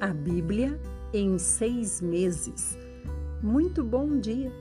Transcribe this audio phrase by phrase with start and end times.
[0.00, 0.78] A Bíblia
[1.12, 2.78] em seis meses.
[3.42, 4.52] Muito bom dia!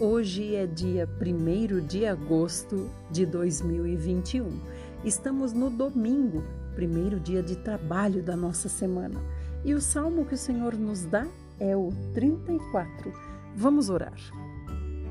[0.00, 4.58] Hoje é dia 1 de agosto de 2021.
[5.04, 6.42] Estamos no domingo,
[6.74, 9.20] primeiro dia de trabalho da nossa semana.
[9.66, 11.26] E o salmo que o Senhor nos dá
[11.60, 13.12] é o 34.
[13.54, 14.16] Vamos orar.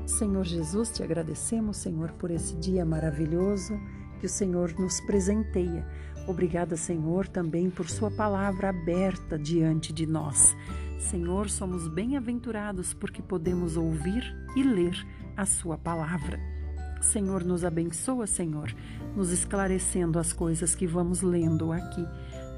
[0.04, 3.78] Senhor Jesus, te agradecemos, Senhor, por esse dia maravilhoso
[4.18, 5.86] que o Senhor nos presenteia.
[6.26, 10.56] Obrigada, Senhor, também por Sua palavra aberta diante de nós.
[10.98, 14.24] Senhor, somos bem-aventurados porque podemos ouvir
[14.56, 14.96] e ler
[15.36, 16.40] a Sua palavra.
[17.00, 18.74] Senhor, nos abençoa, Senhor,
[19.14, 22.04] nos esclarecendo as coisas que vamos lendo aqui.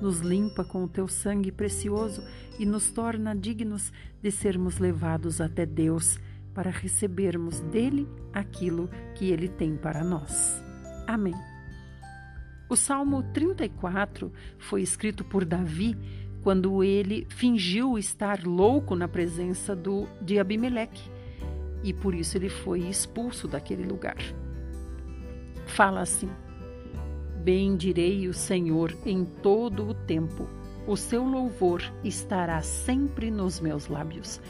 [0.00, 2.22] Nos limpa com o teu sangue precioso
[2.58, 6.18] e nos torna dignos de sermos levados até Deus
[6.54, 10.62] para recebermos dele aquilo que ele tem para nós.
[11.06, 11.34] Amém.
[12.68, 15.96] O Salmo 34 foi escrito por Davi
[16.42, 21.10] quando ele fingiu estar louco na presença do, de Abimeleque
[21.82, 24.18] e por isso ele foi expulso daquele lugar.
[25.66, 26.28] Fala assim:
[27.42, 30.48] Bendirei o Senhor em todo o tempo,
[30.86, 34.40] o seu louvor estará sempre nos meus lábios.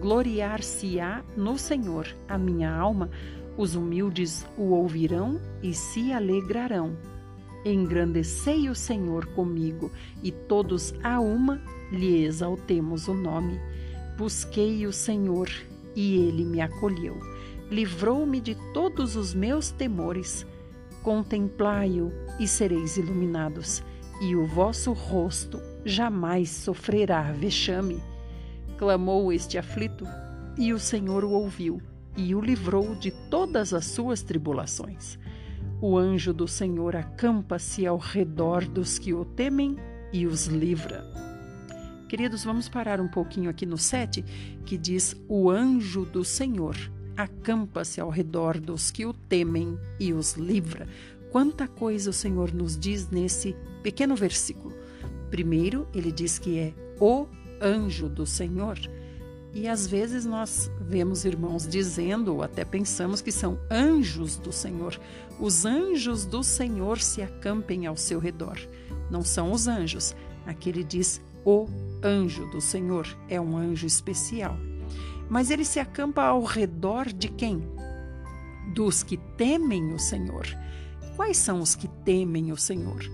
[0.00, 3.10] Gloriar-se-á no Senhor a minha alma
[3.56, 6.96] os humildes o ouvirão e se alegrarão.
[7.64, 9.90] Engrandecei o Senhor comigo,
[10.22, 13.58] e todos a uma lhe exaltemos o nome.
[14.18, 15.48] Busquei o Senhor,
[15.96, 17.18] e ele me acolheu.
[17.70, 20.46] Livrou-me de todos os meus temores.
[21.02, 23.82] Contemplai-o e sereis iluminados,
[24.20, 28.02] e o vosso rosto jamais sofrerá vexame.
[28.76, 30.06] Clamou este aflito,
[30.58, 31.80] e o Senhor o ouviu
[32.16, 35.18] e o livrou de todas as suas tribulações.
[35.80, 39.76] O anjo do Senhor acampa-se ao redor dos que o temem
[40.12, 41.04] e os livra.
[42.08, 44.24] Queridos, vamos parar um pouquinho aqui no 7,
[44.64, 46.76] que diz: O anjo do Senhor
[47.16, 50.86] acampa-se ao redor dos que o temem e os livra.
[51.30, 54.74] Quanta coisa o Senhor nos diz nesse pequeno versículo.
[55.30, 57.26] Primeiro, ele diz que é o
[57.60, 58.78] anjo do Senhor.
[59.54, 65.00] E às vezes nós vemos irmãos dizendo, ou até pensamos que são anjos do Senhor.
[65.38, 68.58] Os anjos do Senhor se acampem ao seu redor.
[69.08, 70.14] Não são os anjos.
[70.44, 71.68] Aqui ele diz o
[72.02, 73.06] anjo do Senhor.
[73.28, 74.56] É um anjo especial.
[75.30, 77.62] Mas ele se acampa ao redor de quem?
[78.74, 80.48] Dos que temem o Senhor.
[81.14, 83.04] Quais são os que temem o Senhor?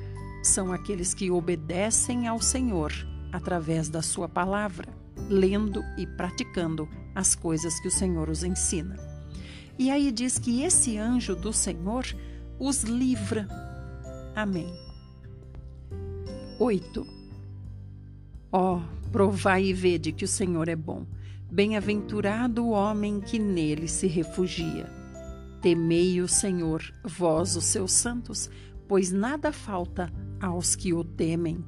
[0.42, 2.94] São aqueles que obedecem ao Senhor
[3.30, 8.96] através da sua palavra lendo e praticando as coisas que o Senhor os ensina.
[9.78, 12.04] E aí diz que esse anjo do Senhor
[12.58, 13.48] os livra.
[14.34, 14.72] Amém.
[16.58, 17.06] 8.
[18.52, 21.06] Ó, oh, provai e vede que o Senhor é bom.
[21.50, 24.86] Bem-aventurado o homem que nele se refugia.
[25.62, 28.50] Temei o Senhor, vós os seus santos,
[28.86, 31.64] pois nada falta aos que o temem.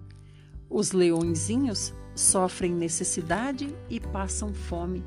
[0.68, 5.04] Os leõezinhos sofrem necessidade e passam fome.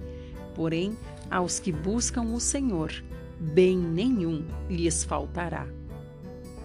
[0.53, 0.97] Porém,
[1.29, 2.91] aos que buscam o Senhor,
[3.39, 5.67] bem nenhum lhes faltará.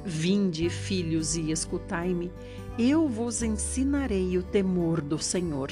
[0.05, 2.33] Vinde, filhos, e escutai-me,
[2.79, 5.71] eu vos ensinarei o temor do Senhor.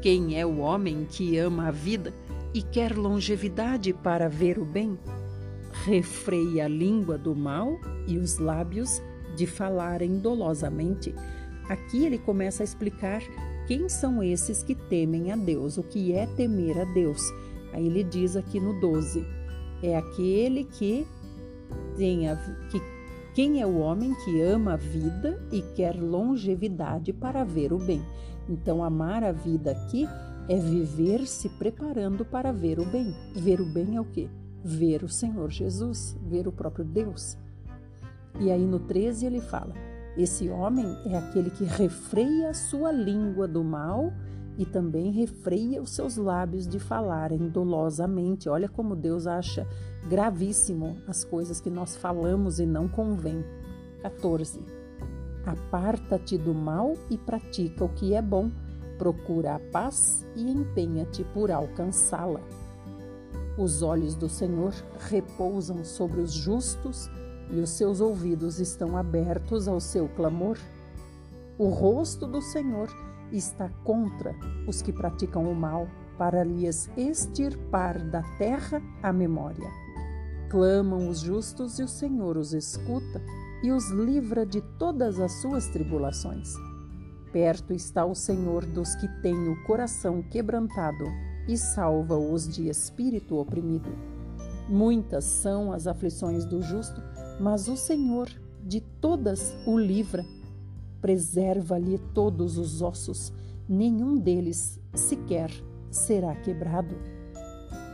[0.00, 2.12] Quem é o homem que ama a vida
[2.52, 4.98] e quer longevidade para ver o bem?
[5.84, 9.02] Refreie a língua do mal e os lábios
[9.34, 11.12] de falarem dolosamente.
[11.68, 13.22] Aqui ele começa a explicar
[13.66, 15.78] quem são esses que temem a Deus?
[15.78, 17.20] O que é temer a Deus?
[17.72, 19.24] Aí ele diz aqui no 12:
[19.82, 21.06] é aquele que
[21.96, 22.36] tem a,
[22.70, 22.80] que
[23.34, 28.00] quem é o homem que ama a vida e quer longevidade para ver o bem.
[28.48, 30.06] Então, amar a vida aqui
[30.48, 33.12] é viver se preparando para ver o bem.
[33.34, 34.28] Ver o bem é o quê?
[34.62, 37.36] Ver o Senhor Jesus, ver o próprio Deus.
[38.38, 39.74] E aí no 13 ele fala:
[40.16, 44.12] esse homem é aquele que refreia a sua língua do mal
[44.56, 48.48] e também refreia os seus lábios de falarem dolosamente.
[48.48, 49.66] Olha como Deus acha
[50.08, 53.44] gravíssimo as coisas que nós falamos e não convém.
[54.02, 54.60] 14.
[55.44, 58.50] Aparta-te do mal e pratica o que é bom.
[58.96, 62.40] Procura a paz e empenha-te por alcançá-la.
[63.58, 67.10] Os olhos do Senhor repousam sobre os justos
[67.50, 70.58] e os seus ouvidos estão abertos ao seu clamor.
[71.58, 72.88] O rosto do Senhor
[73.32, 74.34] está contra
[74.66, 79.68] os que praticam o mal, para lhes extirpar da terra a memória.
[80.48, 83.20] Clamam os justos e o Senhor os escuta
[83.62, 86.54] e os livra de todas as suas tribulações.
[87.32, 91.04] Perto está o Senhor dos que têm o coração quebrantado
[91.48, 93.90] e salva-os de espírito oprimido.
[94.68, 97.02] Muitas são as aflições do justo,
[97.40, 98.28] mas o Senhor
[98.62, 100.24] de todas o livra.
[101.00, 103.32] Preserva-lhe todos os ossos,
[103.68, 105.50] nenhum deles sequer
[105.90, 106.96] será quebrado.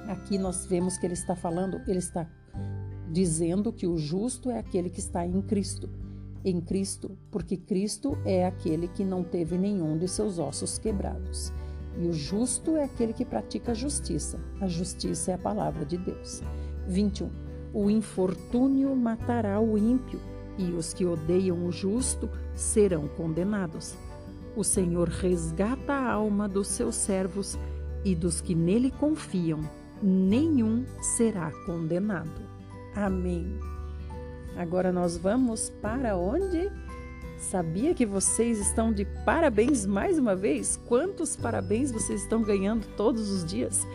[0.07, 2.29] Aqui nós vemos que ele está falando, ele está
[3.11, 5.89] dizendo que o justo é aquele que está em Cristo.
[6.45, 11.53] Em Cristo, porque Cristo é aquele que não teve nenhum de seus ossos quebrados.
[11.99, 14.39] E o justo é aquele que pratica a justiça.
[14.61, 16.43] A justiça é a palavra de Deus.
[16.87, 17.50] 21.
[17.73, 20.21] O infortúnio matará o ímpio,
[20.59, 23.95] e os que odeiam o justo serão condenados.
[24.57, 27.57] O Senhor resgata a alma dos seus servos
[28.05, 29.61] e dos que nele confiam,
[30.03, 32.43] nenhum será condenado.
[32.95, 33.59] Amém.
[34.57, 36.71] Agora nós vamos para onde?
[37.39, 40.77] Sabia que vocês estão de parabéns mais uma vez?
[40.89, 43.87] Quantos parabéns vocês estão ganhando todos os dias?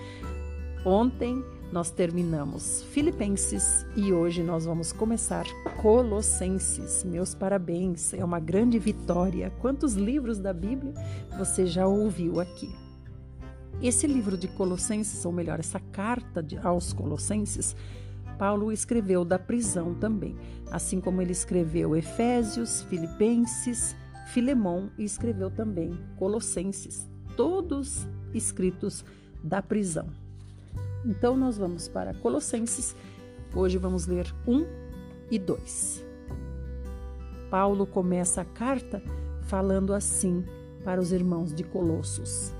[0.83, 5.45] Ontem nós terminamos Filipenses e hoje nós vamos começar
[5.81, 7.03] Colossenses.
[7.03, 9.51] Meus parabéns, é uma grande vitória.
[9.59, 10.93] Quantos livros da Bíblia
[11.37, 12.73] você já ouviu aqui?
[13.81, 17.75] Esse livro de Colossenses, ou melhor, essa carta de, aos Colossenses,
[18.37, 20.35] Paulo escreveu da prisão também,
[20.71, 23.95] assim como ele escreveu Efésios, Filipenses,
[24.27, 29.03] Filemão e escreveu também Colossenses, todos escritos
[29.43, 30.24] da prisão.
[31.05, 32.95] Então nós vamos para Colossenses.
[33.53, 34.65] Hoje vamos ler 1
[35.29, 36.03] e 2.
[37.49, 39.01] Paulo começa a carta
[39.43, 40.43] falando assim
[40.83, 42.51] para os irmãos de Colossos.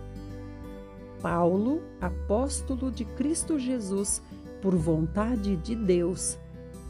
[1.21, 4.21] Paulo, apóstolo de Cristo Jesus,
[4.61, 6.37] por vontade de Deus,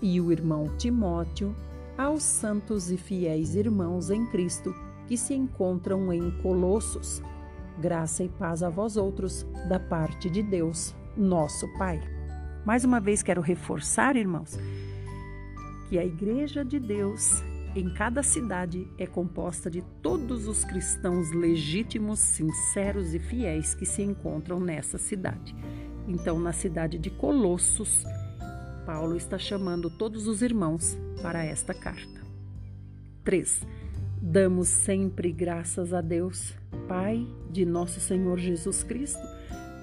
[0.01, 1.55] e o irmão Timóteo,
[1.97, 4.75] aos santos e fiéis irmãos em Cristo
[5.07, 7.21] que se encontram em Colossos.
[7.79, 12.01] Graça e paz a vós outros, da parte de Deus, nosso Pai.
[12.65, 14.57] Mais uma vez quero reforçar, irmãos,
[15.89, 17.43] que a Igreja de Deus
[17.75, 24.01] em cada cidade é composta de todos os cristãos legítimos, sinceros e fiéis que se
[24.01, 25.53] encontram nessa cidade.
[26.07, 28.05] Então, na cidade de Colossos,
[28.85, 32.21] Paulo está chamando todos os irmãos para esta carta.
[33.25, 33.67] 3.
[34.21, 36.53] Damos sempre graças a Deus,
[36.87, 39.21] Pai de nosso Senhor Jesus Cristo,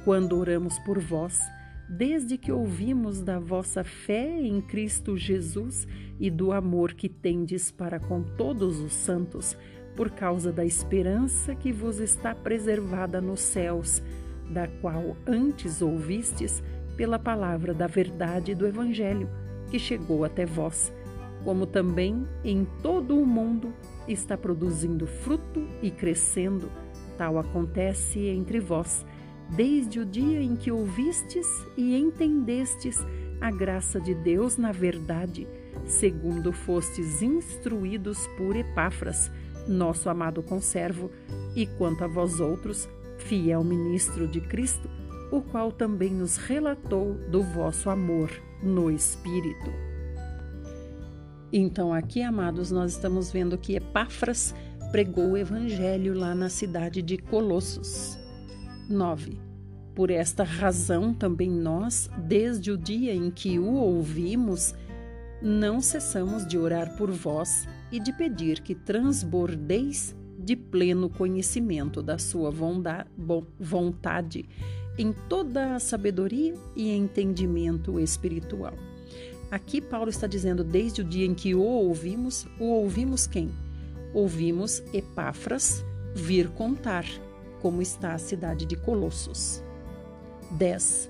[0.04, 1.40] quando oramos por vós,
[1.88, 5.86] desde que ouvimos da vossa fé em Cristo Jesus
[6.18, 9.56] e do amor que tendes para com todos os santos,
[9.94, 14.02] por causa da esperança que vos está preservada nos céus
[14.52, 16.62] da qual antes ouvistes
[16.96, 19.28] pela palavra da verdade do Evangelho,
[19.70, 20.92] que chegou até vós,
[21.42, 23.72] como também em todo o mundo
[24.06, 26.70] está produzindo fruto e crescendo.
[27.16, 29.04] Tal acontece entre vós,
[29.50, 31.46] desde o dia em que ouvistes
[31.76, 32.98] e entendestes
[33.40, 35.48] a graça de Deus na verdade,
[35.84, 39.30] segundo fostes instruídos por Epáfras,
[39.66, 41.10] nosso amado conservo,
[41.54, 44.88] e quanto a vós outros, fiel ministro de Cristo,
[45.30, 48.30] o qual também nos relatou do vosso amor
[48.62, 49.72] no Espírito.
[51.52, 54.54] Então, aqui, amados, nós estamos vendo que Epáfras
[54.90, 58.21] pregou o evangelho lá na cidade de Colossos.
[58.92, 59.38] 9.
[59.94, 64.74] Por esta razão, também nós, desde o dia em que o ouvimos,
[65.42, 72.18] não cessamos de orar por vós e de pedir que transbordeis de pleno conhecimento da
[72.18, 72.50] sua
[73.58, 74.48] vontade
[74.98, 78.74] em toda a sabedoria e entendimento espiritual.
[79.50, 83.50] Aqui Paulo está dizendo desde o dia em que o ouvimos, o ouvimos quem?
[84.14, 85.84] Ouvimos Epáfras
[86.14, 87.04] vir contar
[87.62, 89.62] como está a cidade de Colossos.
[90.50, 91.08] 10.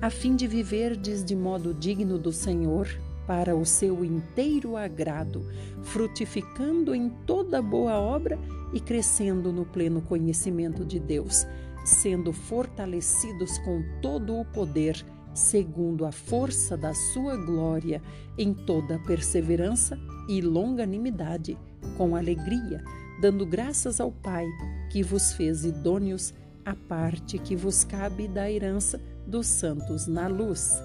[0.00, 2.88] A fim de viverdes de modo digno do Senhor,
[3.24, 5.46] para o seu inteiro agrado,
[5.84, 8.36] frutificando em toda boa obra
[8.72, 11.46] e crescendo no pleno conhecimento de Deus,
[11.84, 18.02] sendo fortalecidos com todo o poder, segundo a força da sua glória,
[18.36, 19.96] em toda perseverança
[20.28, 21.56] e longanimidade,
[21.96, 22.82] com alegria,
[23.22, 24.44] dando graças ao Pai,
[24.90, 30.82] que vos fez idôneos a parte que vos cabe da herança dos santos na luz.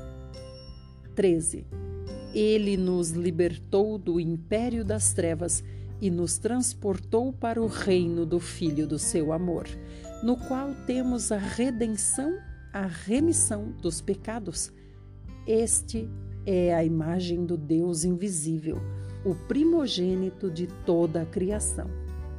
[1.15, 1.65] 13.
[2.35, 5.63] Ele nos libertou do império das trevas
[5.99, 9.65] e nos transportou para o reino do Filho do seu amor,
[10.21, 12.37] no qual temos a redenção,
[12.71, 14.71] a remissão dos pecados.
[15.47, 16.07] Este
[16.45, 18.79] é a imagem do Deus invisível,
[19.25, 22.05] o primogênito de toda a criação.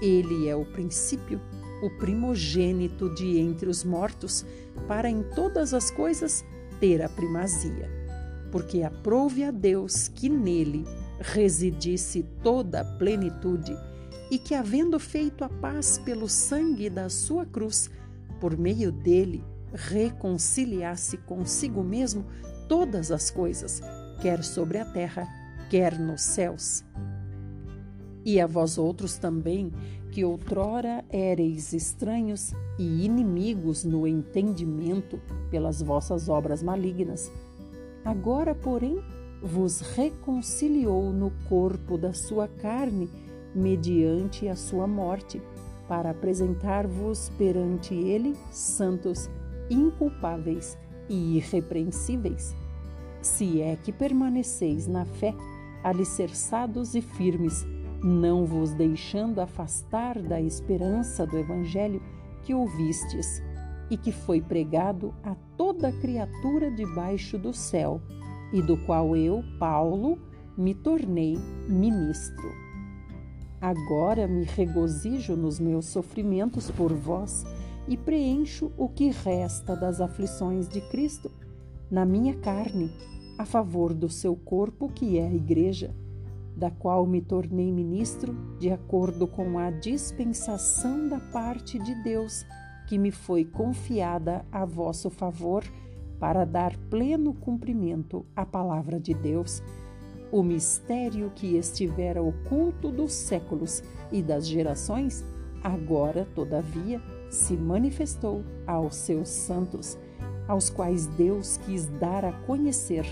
[0.00, 1.40] Ele é o princípio,
[1.82, 4.44] o primogênito de entre os mortos,
[4.86, 6.44] para em todas as coisas
[6.80, 7.90] ter a primazia.
[8.52, 10.84] Porque aprouve a Deus que nele
[11.20, 13.76] residisse toda a plenitude
[14.30, 17.90] e que, havendo feito a paz pelo sangue da sua cruz,
[18.40, 22.24] por meio dele reconciliasse consigo mesmo
[22.68, 23.80] todas as coisas,
[24.20, 25.26] quer sobre a terra,
[25.68, 26.84] quer nos céus.
[28.26, 29.70] E a vós outros também,
[30.10, 37.30] que outrora éreis estranhos e inimigos no entendimento pelas vossas obras malignas,
[38.04, 39.00] agora, porém,
[39.40, 43.08] vos reconciliou no corpo da sua carne,
[43.54, 45.40] mediante a sua morte,
[45.86, 49.30] para apresentar-vos perante ele santos,
[49.70, 50.76] inculpáveis
[51.08, 52.56] e irrepreensíveis,
[53.22, 55.32] se é que permaneceis na fé,
[55.84, 57.64] alicerçados e firmes,
[58.06, 62.00] não vos deixando afastar da esperança do Evangelho
[62.44, 63.42] que ouvistes
[63.90, 68.00] e que foi pregado a toda criatura debaixo do céu,
[68.52, 70.18] e do qual eu, Paulo,
[70.56, 71.36] me tornei
[71.68, 72.48] ministro.
[73.60, 77.44] Agora me regozijo nos meus sofrimentos por vós
[77.88, 81.30] e preencho o que resta das aflições de Cristo
[81.90, 82.90] na minha carne,
[83.36, 85.94] a favor do seu corpo, que é a Igreja,
[86.56, 92.46] da qual me tornei ministro de acordo com a dispensação da parte de Deus
[92.86, 95.62] que me foi confiada a vosso favor
[96.18, 99.62] para dar pleno cumprimento à palavra de Deus,
[100.32, 105.24] o mistério que estivera oculto dos séculos e das gerações,
[105.62, 109.98] agora, todavia, se manifestou aos seus santos,
[110.48, 113.04] aos quais Deus quis dar a conhecer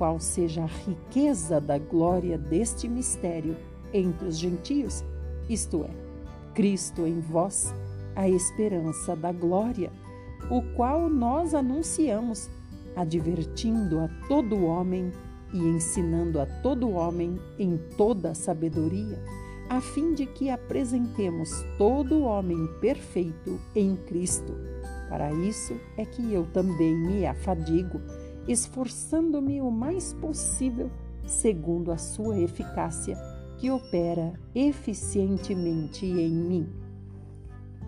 [0.00, 3.54] qual seja a riqueza da glória deste mistério
[3.92, 5.04] entre os gentios,
[5.46, 5.90] isto é,
[6.54, 7.74] Cristo em vós,
[8.16, 9.92] a esperança da glória,
[10.50, 12.48] o qual nós anunciamos,
[12.96, 15.12] advertindo a todo homem
[15.52, 19.22] e ensinando a todo homem em toda sabedoria
[19.68, 24.52] a fim de que apresentemos todo homem perfeito em Cristo.
[25.08, 28.00] Para isso é que eu também me afadigo,
[28.50, 30.90] esforçando-me o mais possível,
[31.26, 33.16] segundo a sua eficácia,
[33.58, 36.68] que opera eficientemente em mim.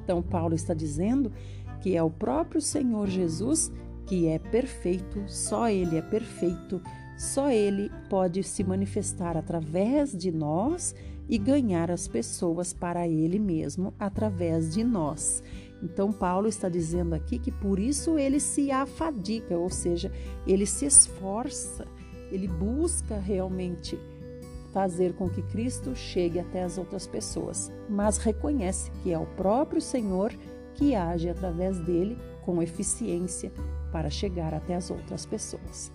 [0.05, 1.33] Então, Paulo está dizendo
[1.81, 3.73] que é o próprio Senhor Jesus
[4.07, 6.83] que é perfeito, só Ele é perfeito,
[7.17, 10.95] só Ele pode se manifestar através de nós
[11.29, 15.43] e ganhar as pessoas para Ele mesmo através de nós.
[15.83, 20.13] Então, Paulo está dizendo aqui que por isso ele se afadiga, ou seja,
[20.47, 21.87] ele se esforça,
[22.31, 23.99] ele busca realmente
[24.73, 29.81] fazer com que Cristo chegue até as outras pessoas, mas reconhece que é o próprio
[29.81, 30.33] Senhor
[30.75, 33.53] que age através dele com eficiência
[33.91, 35.93] para chegar até as outras pessoas.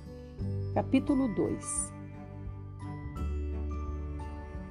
[0.73, 1.97] Capítulo 2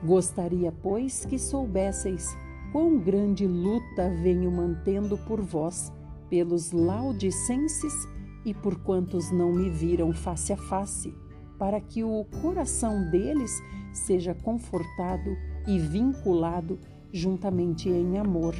[0.05, 2.37] Gostaria, pois, que soubesseis
[2.77, 5.91] quão grande luta venho mantendo por vós,
[6.29, 8.07] pelos laudicenses
[8.45, 11.15] e por quantos não me viram face a face,
[11.59, 13.51] para que o coração deles
[13.95, 16.79] seja confortado e vinculado
[17.11, 18.55] juntamente em amor,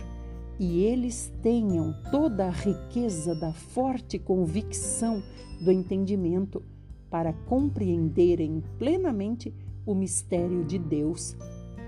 [0.59, 5.23] e eles tenham toda a riqueza da forte convicção
[5.61, 6.63] do entendimento,
[7.11, 9.55] para compreenderem plenamente
[9.85, 11.37] o mistério de Deus,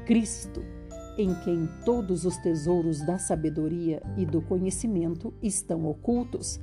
[0.04, 0.62] Cristo,
[1.18, 6.60] em quem todos os tesouros da sabedoria e do conhecimento estão ocultos.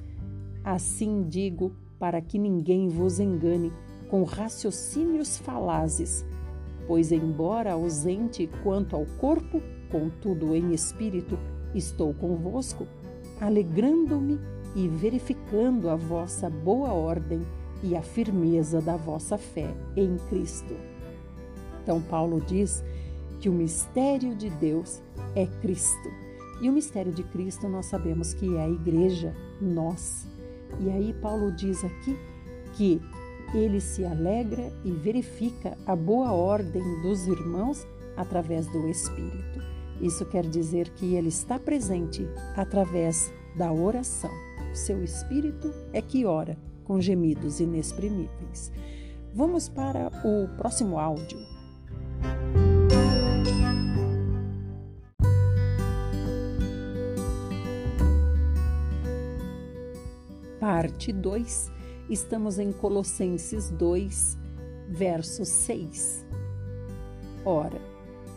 [0.63, 3.71] Assim digo, para que ninguém vos engane
[4.09, 6.25] com raciocínios falazes,
[6.87, 11.37] pois, embora ausente quanto ao corpo, contudo em espírito,
[11.73, 12.87] estou convosco,
[13.41, 14.39] alegrando-me
[14.73, 17.41] e verificando a vossa boa ordem
[17.83, 20.75] e a firmeza da vossa fé em Cristo.
[21.83, 22.83] Então, Paulo diz
[23.35, 25.01] que o mistério de Deus
[25.35, 26.09] é Cristo.
[26.61, 30.27] E o mistério de Cristo nós sabemos que é a igreja, nós.
[30.79, 32.17] E aí, Paulo diz aqui
[32.73, 33.01] que
[33.53, 37.85] ele se alegra e verifica a boa ordem dos irmãos
[38.17, 39.61] através do Espírito.
[40.01, 44.31] Isso quer dizer que ele está presente através da oração.
[44.73, 48.71] Seu espírito é que ora com gemidos inexprimíveis.
[49.33, 51.54] Vamos para o próximo áudio.
[60.65, 61.71] Parte 2.
[62.09, 64.35] Estamos em Colossenses 2,
[64.89, 66.25] verso 6.
[67.45, 67.79] Ora,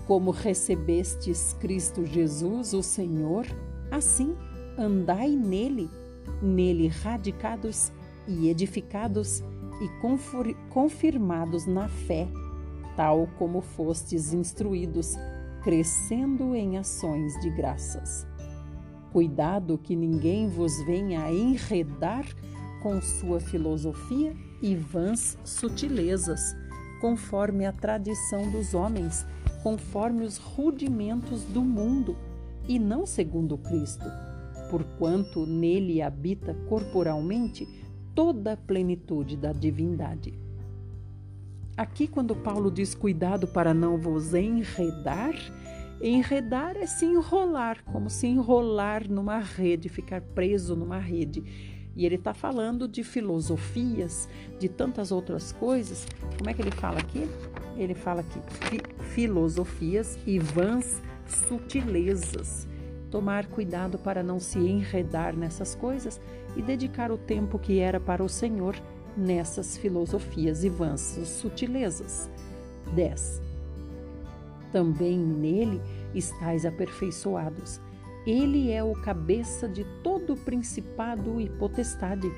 [0.07, 3.47] como recebestes Cristo Jesus, o Senhor,
[3.91, 4.37] assim
[4.77, 5.89] andai nele,
[6.43, 7.91] nele radicados
[8.27, 9.43] e edificados
[9.81, 9.89] e
[10.69, 12.29] confirmados na fé,
[12.95, 15.15] tal como fostes instruídos,
[15.63, 18.28] crescendo em ações de graças.
[19.13, 22.25] Cuidado que ninguém vos venha a enredar
[22.83, 26.55] com sua filosofia e vãs sutilezas,
[27.01, 29.27] conforme a tradição dos homens,
[29.63, 32.17] conforme os rudimentos do mundo,
[32.69, 34.05] e não segundo Cristo,
[34.71, 37.67] porquanto nele habita corporalmente
[38.15, 40.39] toda a plenitude da divindade.
[41.77, 45.35] Aqui, quando Paulo diz cuidado para não vos enredar,
[46.01, 51.43] enredar é se enrolar, como se enrolar numa rede, ficar preso numa rede.
[51.97, 54.29] E ele está falando de filosofias,
[54.59, 56.07] de tantas outras coisas.
[56.37, 57.29] Como é que ele fala aqui?
[57.77, 58.81] Ele fala aqui fi
[59.15, 62.69] filosofias e vãs sutilezas.
[63.11, 66.21] Tomar cuidado para não se enredar nessas coisas
[66.57, 68.77] e dedicar o tempo que era para o Senhor
[69.17, 72.31] nessas filosofias e vãs sutilezas.
[72.95, 73.48] 10.
[74.73, 75.81] Também nele
[76.15, 77.81] estáis aperfeiçoados.
[78.27, 82.31] Ele é o cabeça de todo principado e potestade.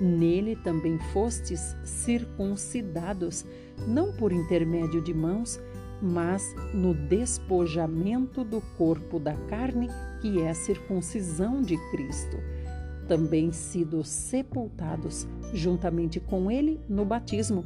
[0.00, 3.44] Nele também fostes circuncidados,
[3.86, 5.60] não por intermédio de mãos,
[6.00, 9.88] mas no despojamento do corpo da carne,
[10.20, 12.36] que é a circuncisão de Cristo.
[13.08, 17.64] Também sido sepultados juntamente com ele no batismo,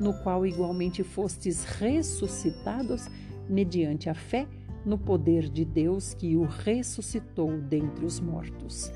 [0.00, 3.08] no qual igualmente fostes ressuscitados
[3.48, 4.46] mediante a fé
[4.84, 8.92] no poder de Deus que o ressuscitou dentre os mortos.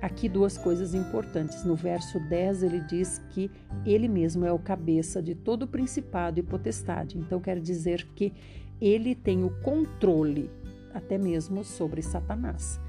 [0.00, 1.64] Aqui duas coisas importantes.
[1.64, 3.48] No verso 10 ele diz que
[3.86, 7.16] ele mesmo é o cabeça de todo principado e potestade.
[7.16, 8.32] Então quer dizer que
[8.80, 10.50] ele tem o controle
[10.92, 12.80] até mesmo sobre Satanás.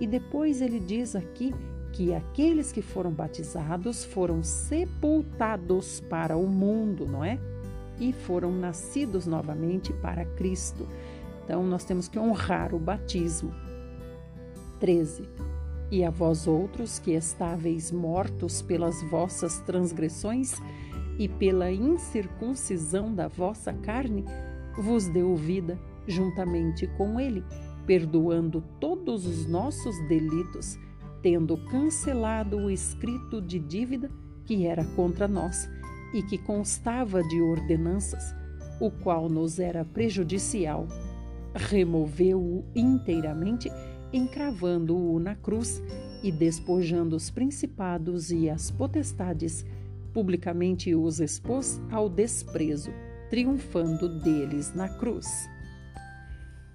[0.00, 1.54] E depois ele diz aqui
[1.92, 7.38] que aqueles que foram batizados foram sepultados para o mundo, não é?
[7.98, 10.88] E foram nascidos novamente para Cristo.
[11.44, 13.52] Então nós temos que honrar o batismo.
[14.80, 15.28] 13.
[15.90, 20.54] E a vós outros que estáveis mortos pelas vossas transgressões
[21.18, 24.24] e pela incircuncisão da vossa carne,
[24.76, 25.78] vos deu vida
[26.08, 27.44] juntamente com ele,
[27.86, 30.78] perdoando todos os nossos delitos,
[31.20, 34.10] tendo cancelado o escrito de dívida
[34.44, 35.68] que era contra nós
[36.12, 38.34] e que constava de ordenanças,
[38.80, 40.86] o qual nos era prejudicial.
[41.54, 43.70] Removeu-o inteiramente
[44.12, 45.82] encravando-o na cruz
[46.22, 49.64] e despojando os principados e as potestades,
[50.12, 52.90] publicamente os expôs ao desprezo,
[53.30, 55.48] triunfando deles na cruz.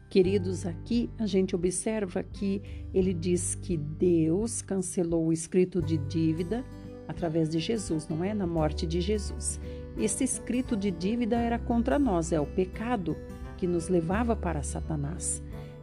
[0.09, 2.61] Queridos, aqui a gente observa que
[2.93, 6.65] ele diz que Deus cancelou o escrito de dívida
[7.07, 8.33] através de Jesus, não é?
[8.33, 9.59] Na morte de Jesus.
[9.97, 13.15] Esse escrito de dívida era contra nós, é o pecado
[13.57, 15.41] que nos levava para Satanás.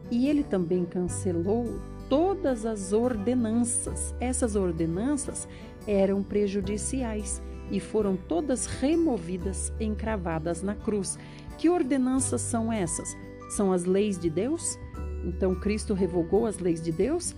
[0.09, 4.13] E ele também cancelou todas as ordenanças.
[4.19, 5.47] Essas ordenanças
[5.87, 11.17] eram prejudiciais e foram todas removidas, encravadas na cruz.
[11.57, 13.15] Que ordenanças são essas?
[13.49, 14.77] São as leis de Deus?
[15.25, 17.35] Então Cristo revogou as leis de Deus?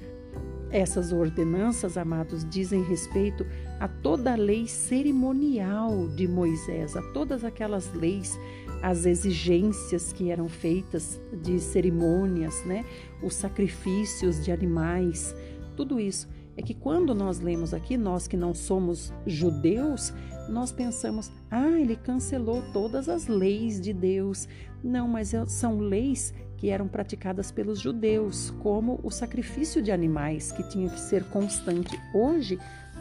[0.69, 3.45] Essas ordenanças, amados, dizem respeito
[3.79, 8.37] a toda a lei cerimonial de Moisés, a todas aquelas leis
[8.81, 12.85] as exigências que eram feitas de cerimônias, né?
[13.21, 15.35] os sacrifícios de animais,
[15.75, 16.27] tudo isso.
[16.55, 20.11] É que quando nós lemos aqui, nós que não somos judeus,
[20.49, 24.47] nós pensamos, ah, ele cancelou todas as leis de Deus.
[24.83, 30.67] Não, mas são leis que eram praticadas pelos judeus, como o sacrifício de animais, que
[30.67, 31.95] tinha que ser constante.
[32.11, 32.57] Hoje,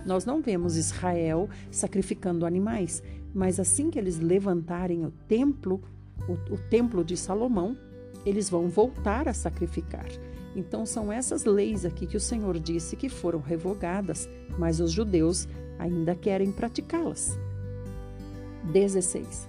[0.07, 3.03] nós não vemos Israel sacrificando animais,
[3.35, 5.83] mas assim que eles levantarem o templo,
[6.29, 7.77] o, o templo de Salomão,
[8.25, 10.07] eles vão voltar a sacrificar.
[10.55, 15.47] Então são essas leis aqui que o Senhor disse que foram revogadas, mas os judeus
[15.79, 17.39] ainda querem praticá-las.
[18.73, 19.49] 16.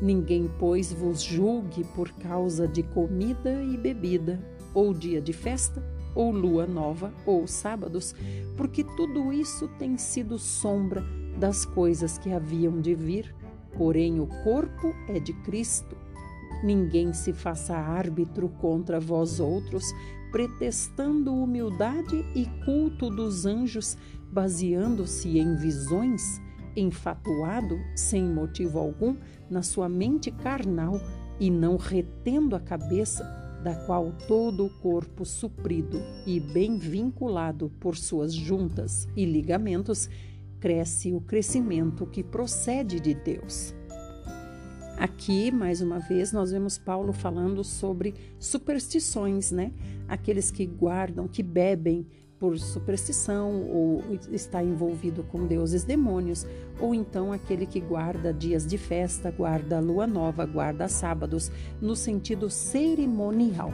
[0.00, 4.38] Ninguém, pois, vos julgue por causa de comida e bebida,
[4.72, 5.82] ou dia de festa,
[6.18, 8.12] ou lua nova, ou sábados,
[8.56, 11.04] porque tudo isso tem sido sombra
[11.38, 13.32] das coisas que haviam de vir,
[13.76, 15.96] porém o corpo é de Cristo.
[16.64, 19.84] Ninguém se faça árbitro contra vós outros,
[20.32, 23.96] pretextando humildade e culto dos anjos,
[24.32, 26.40] baseando-se em visões,
[26.74, 29.14] enfatuado, sem motivo algum,
[29.48, 31.00] na sua mente carnal
[31.38, 33.24] e não retendo a cabeça,
[33.62, 40.08] da qual todo o corpo suprido e bem vinculado por suas juntas e ligamentos,
[40.60, 43.74] cresce o crescimento que procede de Deus.
[44.96, 49.72] Aqui, mais uma vez, nós vemos Paulo falando sobre superstições, né?
[50.08, 52.04] Aqueles que guardam, que bebem
[52.38, 56.46] por superstição ou está envolvido com deuses demônios,
[56.80, 62.48] ou então aquele que guarda dias de festa, guarda lua nova, guarda sábados, no sentido
[62.48, 63.72] cerimonial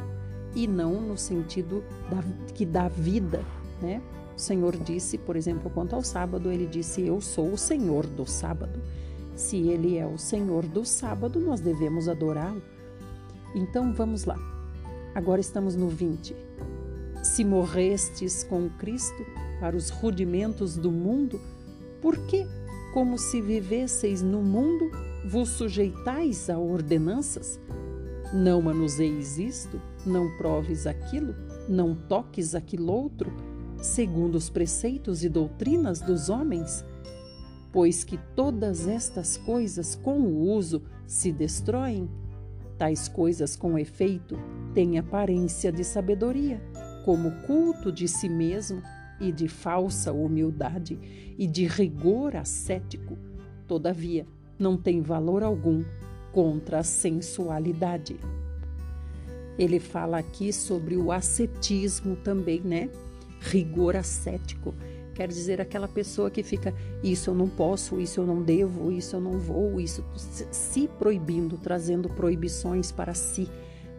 [0.55, 2.23] e não no sentido da,
[2.55, 3.45] que dá vida,
[3.83, 4.01] né?
[4.37, 8.27] O Senhor disse, por exemplo, quanto ao sábado, ele disse: Eu sou o Senhor do
[8.27, 8.81] sábado.
[9.37, 12.63] Se ele é o Senhor do sábado, nós devemos adorá-lo.
[13.55, 14.37] Então vamos lá.
[15.15, 16.35] Agora estamos no 20.
[17.25, 19.27] Se morrestes com Cristo
[19.59, 21.41] para os rudimentos do mundo,
[22.01, 22.47] por que,
[22.93, 24.89] como se vivesseis no mundo,
[25.27, 27.59] vos sujeitais a ordenanças?
[28.33, 31.35] Não manuseis isto, não proves aquilo,
[31.69, 33.33] não toques aquilo outro,
[33.83, 36.85] segundo os preceitos e doutrinas dos homens?
[37.75, 42.09] pois que todas estas coisas com o uso se destroem.
[42.79, 44.39] Tais coisas com efeito
[44.73, 46.63] têm aparência de sabedoria,
[47.05, 48.83] como culto de si mesmo
[49.21, 50.99] e de falsa humildade
[51.39, 53.17] e de rigor ascético.
[53.67, 54.27] Todavia,
[54.59, 55.85] não tem valor algum
[56.33, 58.17] contra a sensualidade.
[59.59, 62.91] Ele fala aqui sobre o ascetismo também, né?
[63.41, 64.75] Rigor ascético
[65.15, 69.15] Quer dizer, aquela pessoa que fica, isso eu não posso, isso eu não devo, isso
[69.15, 73.49] eu não vou, isso se proibindo, trazendo proibições para si.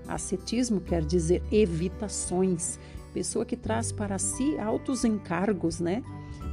[0.08, 2.78] Ascetismo quer dizer evitações.
[3.16, 6.04] Pessoa que traz para si altos encargos, né?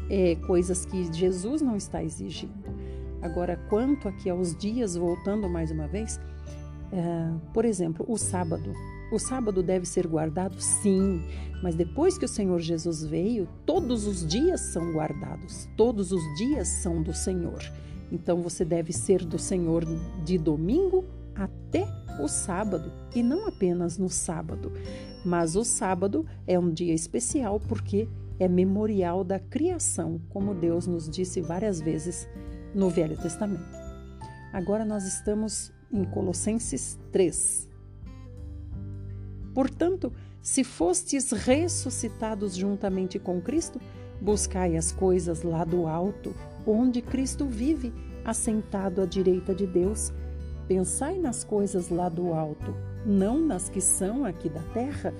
[0.08, 2.70] É, coisas que Jesus não está exigindo.
[3.20, 6.20] Agora, quanto aqui aos dias, voltando mais uma vez,
[6.92, 8.72] é, por exemplo, o sábado.
[9.10, 11.20] O sábado deve ser guardado, sim,
[11.64, 16.68] mas depois que o Senhor Jesus veio, todos os dias são guardados, todos os dias
[16.68, 17.60] são do Senhor.
[18.12, 19.84] Então você deve ser do Senhor
[20.24, 21.88] de domingo até
[22.20, 24.72] o sábado, e não apenas no sábado.
[25.24, 28.08] Mas o sábado é um dia especial porque
[28.38, 32.28] é memorial da criação, como Deus nos disse várias vezes
[32.74, 33.78] no Velho Testamento.
[34.52, 37.72] Agora nós estamos em Colossenses 3,
[39.54, 43.80] Portanto, se fostes ressuscitados juntamente com Cristo,
[44.20, 46.34] buscai as coisas lá do alto,
[46.66, 47.92] onde Cristo vive,
[48.24, 50.12] assentado à direita de Deus.
[50.66, 55.14] Pensai nas coisas lá do alto, não nas que são aqui da terra,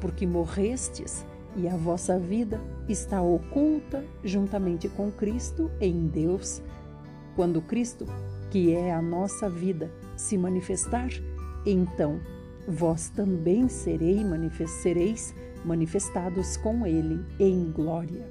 [0.00, 1.24] porque morrestes
[1.56, 6.62] e a vossa vida está oculta juntamente com Cristo em Deus.
[7.34, 8.06] Quando Cristo,
[8.50, 11.08] que é a nossa vida, se manifestar,
[11.64, 12.20] então
[12.66, 14.24] vós também serei
[14.66, 18.30] sereis manifestados com ele em glória.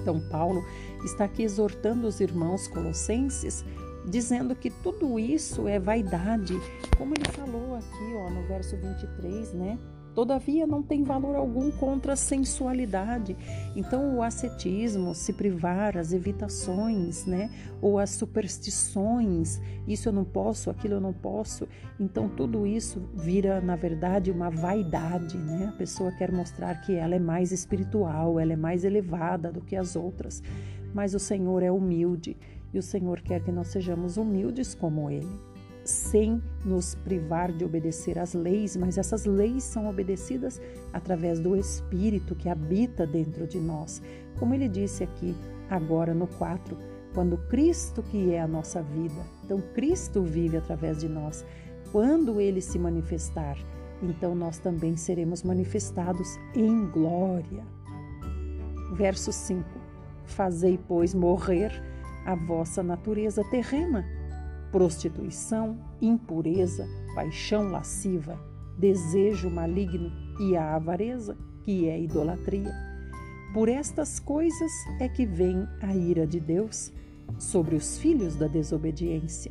[0.00, 0.64] Então, Paulo
[1.04, 3.64] está aqui exortando os irmãos colossenses,
[4.08, 6.54] dizendo que tudo isso é vaidade,
[6.96, 9.78] como ele falou aqui ó, no verso 23, né?
[10.18, 13.36] Todavia, não tem valor algum contra a sensualidade.
[13.76, 17.48] Então, o ascetismo, se privar, as evitações, né?
[17.80, 21.68] Ou as superstições, isso eu não posso, aquilo eu não posso.
[22.00, 25.66] Então, tudo isso vira, na verdade, uma vaidade, né?
[25.68, 29.76] A pessoa quer mostrar que ela é mais espiritual, ela é mais elevada do que
[29.76, 30.42] as outras.
[30.92, 32.36] Mas o Senhor é humilde
[32.72, 35.28] e o Senhor quer que nós sejamos humildes como Ele
[35.88, 40.60] sem nos privar de obedecer às leis, mas essas leis são obedecidas
[40.92, 44.02] através do Espírito que habita dentro de nós.
[44.38, 45.34] Como ele disse aqui
[45.70, 46.76] agora no 4,
[47.14, 51.44] quando Cristo que é a nossa vida, então Cristo vive através de nós.
[51.90, 53.56] Quando ele se manifestar,
[54.02, 57.64] então nós também seremos manifestados em glória.
[58.92, 59.64] Verso 5:
[60.26, 61.72] Fazei, pois, morrer
[62.28, 64.04] a vossa natureza terrena
[64.70, 68.38] prostituição, impureza, paixão lasciva,
[68.78, 72.70] desejo maligno e a avareza, que é idolatria.
[73.54, 76.92] Por estas coisas é que vem a ira de Deus
[77.38, 79.50] sobre os filhos da desobediência.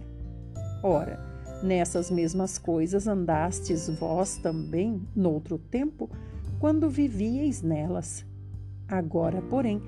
[0.84, 1.20] Ora,
[1.63, 6.10] nessas mesmas coisas andastes vós também noutro tempo,
[6.60, 8.24] quando vivieis nelas.
[8.88, 9.82] Agora, porém,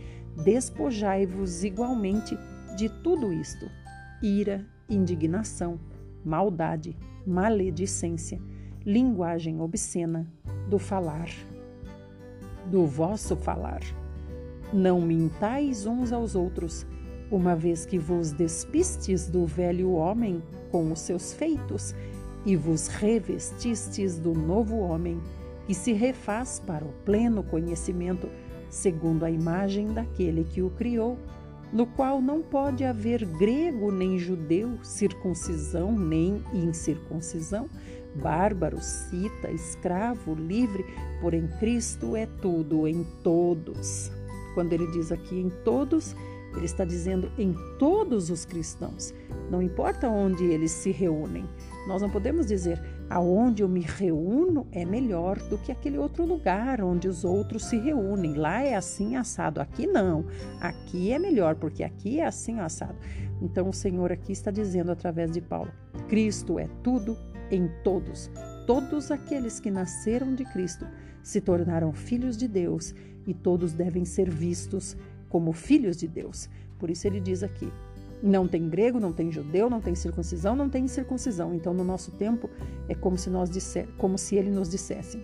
[0.44, 2.36] despojai-vos igualmente
[2.80, 3.70] de tudo isto:
[4.22, 5.78] ira, indignação,
[6.24, 6.96] maldade,
[7.28, 8.42] maledicência,
[8.86, 10.26] linguagem obscena,
[10.70, 11.28] do falar,
[12.72, 13.82] do vosso falar.
[14.72, 16.88] Não mintais uns aos outros,
[17.30, 21.94] uma vez que vos despistes do velho homem com os seus feitos
[22.46, 25.20] e vos revestistes do novo homem,
[25.68, 28.30] que se refaz para o pleno conhecimento,
[28.70, 31.18] segundo a imagem daquele que o criou,
[31.72, 37.70] no qual não pode haver grego nem judeu, circuncisão nem incircuncisão,
[38.16, 40.86] bárbaro, cita, escravo, livre,
[41.22, 44.12] porém Cristo é tudo em todos.
[44.54, 46.16] Quando ele diz aqui em todos,
[46.56, 49.14] ele está dizendo em todos os cristãos.
[49.50, 51.48] Não importa onde eles se reúnem.
[51.88, 56.82] Nós não podemos dizer aonde eu me reúno é melhor do que aquele outro lugar
[56.82, 58.36] onde os outros se reúnem.
[58.36, 60.26] Lá é assim assado, aqui não.
[60.62, 62.96] Aqui é melhor porque aqui é assim assado.
[63.42, 65.72] Então o Senhor aqui está dizendo através de Paulo:
[66.08, 67.18] Cristo é tudo
[67.50, 68.30] em todos.
[68.68, 70.86] Todos aqueles que nasceram de Cristo
[71.24, 72.94] se tornaram filhos de Deus
[73.26, 74.96] e todos devem ser vistos
[75.30, 76.50] como filhos de Deus.
[76.78, 77.72] Por isso ele diz aqui:
[78.22, 81.54] não tem grego, não tem judeu, não tem circuncisão, não tem incircuncisão.
[81.54, 82.50] Então, no nosso tempo,
[82.88, 85.22] é como se nós disser, como se ele nos dissesse: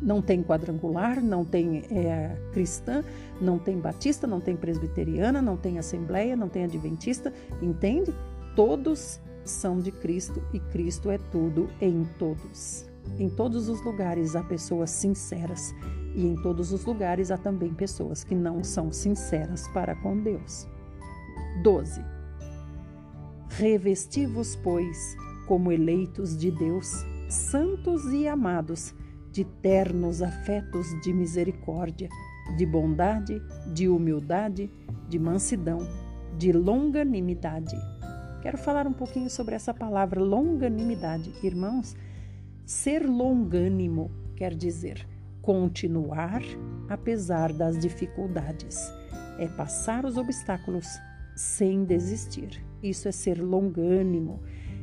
[0.00, 3.04] não tem quadrangular, não tem é, cristã,
[3.40, 8.14] não tem batista, não tem presbiteriana, não tem assembleia, não tem adventista, entende?
[8.56, 12.86] Todos são de Cristo e Cristo é tudo em todos.
[13.18, 15.74] Em todos os lugares há pessoas sinceras
[16.14, 20.66] e em todos os lugares há também pessoas que não são sinceras para com Deus.
[21.62, 22.02] 12.
[23.50, 28.94] Revesti-vos, pois, como eleitos de Deus, santos e amados,
[29.32, 32.08] de ternos afetos de misericórdia,
[32.56, 33.40] de bondade,
[33.72, 34.70] de humildade,
[35.08, 35.80] de mansidão,
[36.36, 37.76] de longanimidade.
[38.42, 41.32] Quero falar um pouquinho sobre essa palavra longanimidade.
[41.42, 41.94] Irmãos,
[42.64, 45.06] ser longânimo quer dizer
[45.42, 46.42] continuar
[46.90, 48.92] apesar das dificuldades,
[49.38, 50.86] é passar os obstáculos
[51.40, 52.62] sem desistir.
[52.82, 54.40] Isso é ser longânimo,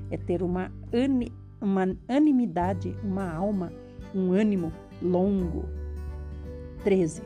[0.09, 3.71] é ter uma, ani, uma animidade, uma alma,
[4.13, 5.65] um ânimo longo.
[6.83, 7.21] 13.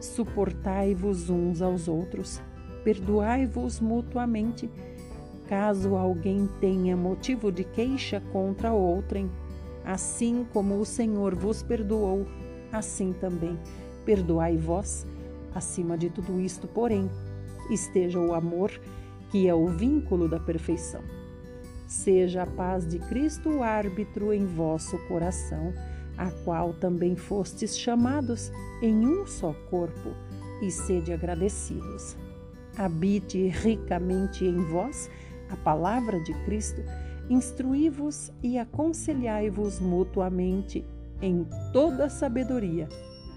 [0.00, 2.42] Suportai-vos uns aos outros,
[2.82, 4.68] perdoai-vos mutuamente,
[5.48, 9.30] caso alguém tenha motivo de queixa contra outrem,
[9.84, 12.26] assim como o Senhor vos perdoou,
[12.72, 13.56] assim também
[14.04, 15.06] perdoai vós.
[15.54, 17.08] Acima de tudo isto, porém,
[17.70, 18.70] esteja o amor,
[19.30, 21.02] que é o vínculo da perfeição.
[21.86, 25.72] Seja a paz de Cristo o árbitro em vosso coração,
[26.16, 28.50] a qual também fostes chamados
[28.82, 30.14] em um só corpo,
[30.62, 32.16] e sede agradecidos.
[32.76, 35.10] Habite ricamente em vós
[35.50, 36.82] a palavra de Cristo,
[37.28, 40.84] instruí-vos e aconselhai-vos mutuamente
[41.20, 42.88] em toda sabedoria,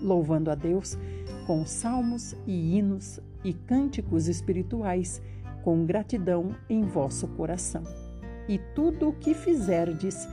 [0.02, 0.98] louvando a Deus
[1.46, 5.22] com salmos e hinos e cânticos espirituais,
[5.64, 7.84] com gratidão em vosso coração.
[8.48, 10.28] E tudo o que fizerdes,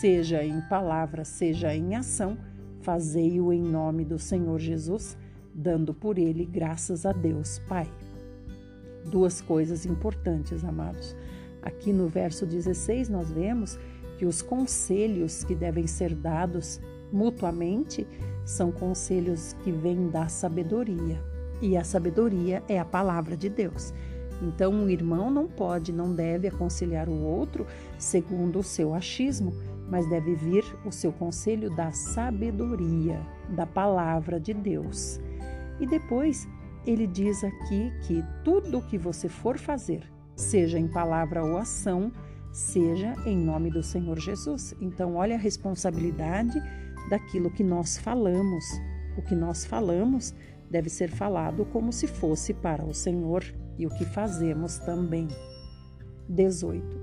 [0.00, 2.38] seja em palavra, seja em ação,
[2.80, 5.16] fazei-o em nome do Senhor Jesus,
[5.54, 7.90] dando por ele graças a Deus Pai.
[9.10, 11.16] Duas coisas importantes, amados.
[11.62, 13.78] Aqui no verso 16 nós vemos
[14.18, 16.80] que os conselhos que devem ser dados
[17.12, 18.06] mutuamente
[18.44, 21.35] são conselhos que vêm da sabedoria.
[21.60, 23.92] E a sabedoria é a palavra de Deus.
[24.42, 27.66] Então, um irmão não pode, não deve aconselhar o outro
[27.98, 29.54] segundo o seu achismo,
[29.88, 35.20] mas deve vir o seu conselho da sabedoria, da palavra de Deus.
[35.80, 36.46] E depois,
[36.86, 40.02] ele diz aqui que tudo o que você for fazer,
[40.34, 42.12] seja em palavra ou ação,
[42.52, 44.74] seja em nome do Senhor Jesus.
[44.80, 46.60] Então, olha a responsabilidade
[47.08, 48.64] daquilo que nós falamos.
[49.16, 50.34] O que nós falamos
[50.70, 53.44] deve ser falado como se fosse para o Senhor
[53.78, 55.28] e o que fazemos também.
[56.28, 57.00] 18.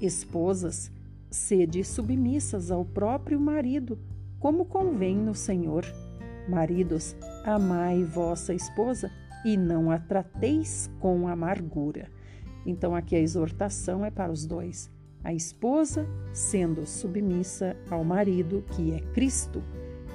[0.00, 0.90] Esposas,
[1.30, 3.98] sede submissas ao próprio marido,
[4.38, 5.84] como convém no Senhor.
[6.48, 9.10] Maridos, amai vossa esposa
[9.44, 12.10] e não a trateis com amargura.
[12.64, 14.90] Então, aqui a exortação é para os dois
[15.22, 19.62] a esposa sendo submissa ao marido, que é Cristo,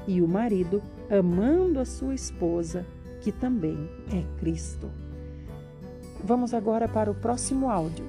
[0.07, 2.85] e o marido amando a sua esposa,
[3.21, 4.89] que também é Cristo.
[6.23, 8.05] Vamos agora para o próximo áudio.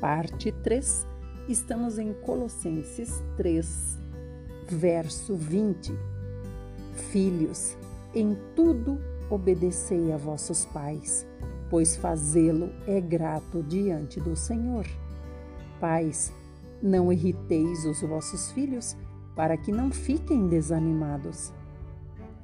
[0.00, 1.06] Parte 3.
[1.48, 3.98] Estamos em Colossenses 3,
[4.68, 5.92] verso 20.
[7.10, 7.76] Filhos,
[8.14, 11.26] em tudo obedecei a vossos pais
[11.70, 14.86] pois fazê-lo é grato diante do Senhor.
[15.80, 16.32] Pais,
[16.82, 18.96] não irriteis os vossos filhos,
[19.34, 21.52] para que não fiquem desanimados.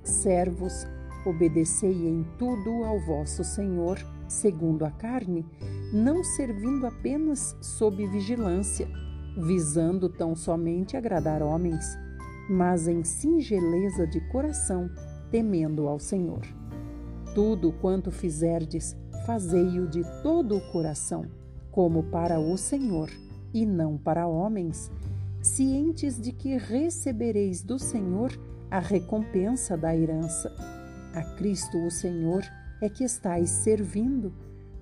[0.03, 0.87] Servos,
[1.25, 5.47] obedecei em tudo ao vosso Senhor, segundo a carne,
[5.93, 8.89] não servindo apenas sob vigilância,
[9.37, 11.85] visando tão somente agradar homens,
[12.49, 14.91] mas em singeleza de coração,
[15.31, 16.43] temendo ao Senhor.
[17.35, 18.97] Tudo quanto fizerdes,
[19.31, 21.25] fazei-o de todo o coração,
[21.71, 23.09] como para o Senhor,
[23.55, 24.91] e não para homens,
[25.41, 28.37] cientes de que recebereis do Senhor
[28.69, 30.53] a recompensa da herança.
[31.15, 32.43] A Cristo o Senhor
[32.83, 34.33] é que estáis servindo,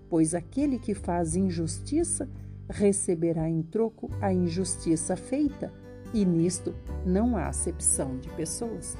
[0.08, 2.26] pois aquele que faz injustiça
[2.70, 5.70] receberá em troco a injustiça feita,
[6.14, 8.96] e nisto não há acepção de pessoas.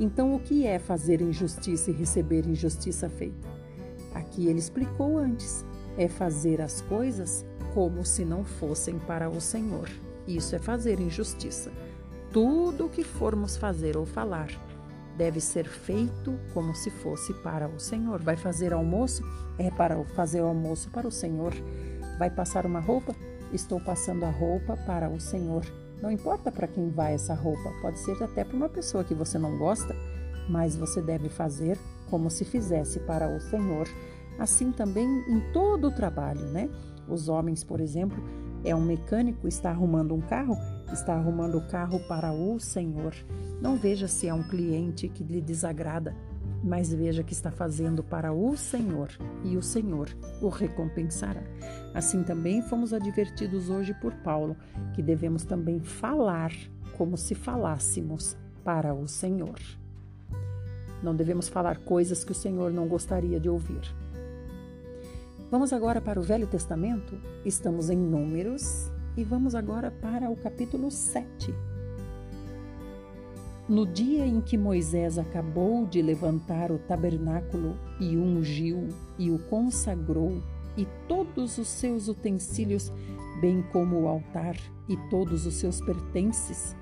[0.00, 3.49] Então, o que é fazer injustiça e receber injustiça feita?
[4.14, 5.64] Aqui ele explicou antes:
[5.96, 7.44] é fazer as coisas
[7.74, 9.88] como se não fossem para o Senhor.
[10.26, 11.72] Isso é fazer injustiça.
[12.32, 14.48] Tudo o que formos fazer ou falar
[15.16, 18.22] deve ser feito como se fosse para o Senhor.
[18.22, 19.22] Vai fazer almoço?
[19.58, 21.52] É para fazer o almoço para o Senhor.
[22.18, 23.14] Vai passar uma roupa?
[23.52, 25.64] Estou passando a roupa para o Senhor.
[26.00, 29.38] Não importa para quem vai essa roupa, pode ser até para uma pessoa que você
[29.38, 29.94] não gosta,
[30.48, 31.78] mas você deve fazer
[32.10, 33.86] como se fizesse para o Senhor.
[34.38, 36.68] Assim também em todo o trabalho, né?
[37.08, 38.22] Os homens, por exemplo,
[38.64, 40.56] é um mecânico, está arrumando um carro,
[40.92, 43.14] está arrumando o carro para o Senhor.
[43.60, 46.14] Não veja se é um cliente que lhe desagrada,
[46.62, 49.10] mas veja que está fazendo para o Senhor
[49.44, 50.08] e o Senhor
[50.42, 51.42] o recompensará.
[51.94, 54.56] Assim também fomos advertidos hoje por Paulo
[54.94, 56.52] que devemos também falar
[56.96, 59.58] como se falássemos para o Senhor.
[61.02, 63.80] Não devemos falar coisas que o Senhor não gostaria de ouvir.
[65.50, 67.18] Vamos agora para o Velho Testamento?
[67.44, 71.52] Estamos em Números e vamos agora para o capítulo 7.
[73.68, 80.42] No dia em que Moisés acabou de levantar o tabernáculo e ungiu e o consagrou,
[80.76, 82.92] e todos os seus utensílios,
[83.40, 84.56] bem como o altar
[84.88, 86.74] e todos os seus pertences,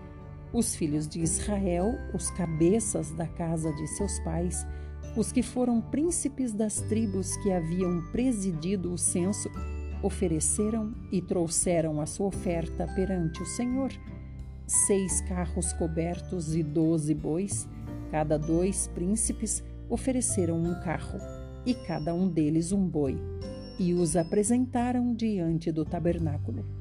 [0.53, 4.67] os filhos de Israel, os cabeças da casa de seus pais,
[5.17, 9.51] os que foram príncipes das tribos que haviam presidido o censo
[10.03, 13.91] ofereceram e trouxeram a sua oferta perante o Senhor.
[14.67, 17.69] Seis carros cobertos e doze bois,
[18.11, 21.19] cada dois príncipes ofereceram um carro,
[21.67, 23.19] e cada um deles um boi,
[23.79, 26.78] e os apresentaram diante do tabernáculo.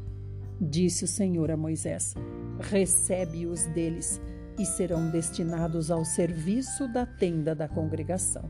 [0.59, 2.15] Disse o Senhor a Moisés:
[2.59, 4.19] Recebe-os deles
[4.57, 8.49] e serão destinados ao serviço da tenda da congregação,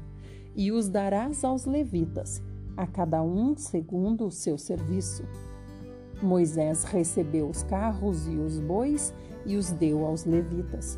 [0.56, 2.42] e os darás aos levitas,
[2.78, 5.24] a cada um segundo o seu serviço.
[6.22, 9.14] Moisés recebeu os carros e os bois
[9.46, 10.98] e os deu aos levitas.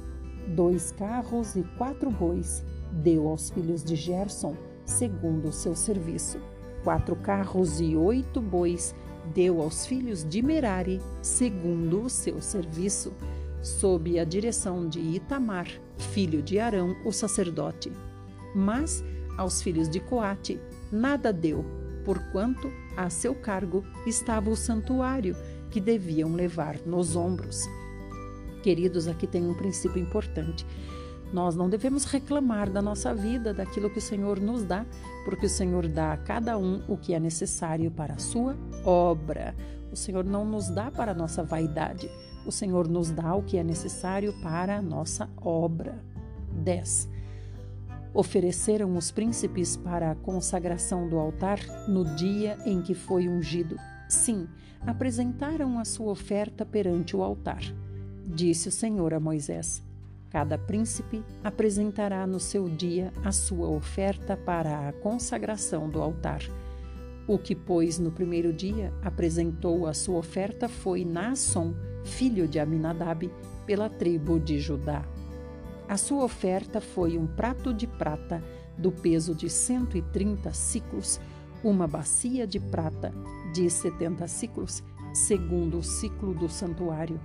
[0.56, 6.40] Dois carros e quatro bois deu aos filhos de Gerson, segundo o seu serviço.
[6.84, 8.96] Quatro carros e oito bois
[9.34, 13.14] deu aos filhos de Merari, segundo o seu serviço
[13.62, 17.92] sob a direção de Itamar, filho de Arão, o sacerdote.
[18.56, 19.04] Mas
[19.38, 20.60] aos filhos de Coate
[20.92, 21.64] nada deu,
[22.04, 25.36] porquanto a seu cargo estava o santuário
[25.70, 27.68] que deviam levar nos ombros.
[28.64, 30.66] Queridos, aqui tem um princípio importante.
[31.32, 34.86] Nós não devemos reclamar da nossa vida, daquilo que o Senhor nos dá,
[35.26, 39.56] porque o Senhor dá a cada um o que é necessário para a sua obra.
[39.92, 42.10] O Senhor não nos dá para a nossa vaidade
[42.46, 46.04] o Senhor nos dá o que é necessário para a nossa obra.
[46.64, 47.10] 10.
[48.14, 53.78] Ofereceram os príncipes para a consagração do altar no dia em que foi ungido.
[54.08, 54.48] Sim,
[54.86, 57.62] apresentaram a sua oferta perante o altar.
[58.26, 59.84] Disse o Senhor a Moisés:
[60.30, 66.42] Cada príncipe apresentará no seu dia a sua oferta para a consagração do altar.
[67.28, 71.74] O que, pois, no primeiro dia apresentou a sua oferta foi Naasson,
[72.04, 73.32] filho de Aminadab,
[73.66, 75.04] pela tribo de Judá.
[75.88, 78.44] A sua oferta foi um prato de prata
[78.78, 81.20] do peso de 130 ciclos,
[81.64, 83.12] uma bacia de prata
[83.54, 87.20] de 70 ciclos, segundo o ciclo do santuário,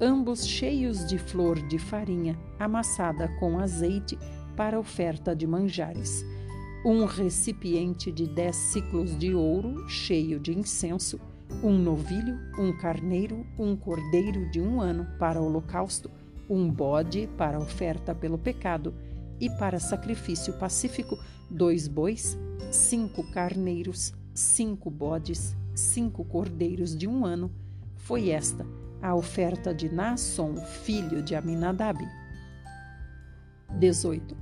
[0.00, 4.16] ambos cheios de flor de farinha amassada com azeite
[4.56, 6.24] para oferta de manjares.
[6.84, 11.18] Um recipiente de dez ciclos de ouro cheio de incenso,
[11.62, 16.10] um novilho, um carneiro, um cordeiro de um ano para holocausto,
[16.48, 18.94] um bode para oferta pelo pecado
[19.40, 21.18] e para sacrifício pacífico,
[21.50, 22.38] dois bois,
[22.70, 27.50] cinco carneiros, cinco bodes, cinco cordeiros de um ano.
[27.96, 28.64] Foi esta
[29.00, 31.98] a oferta de Naasson, filho de Aminadab.
[33.78, 34.36] 18.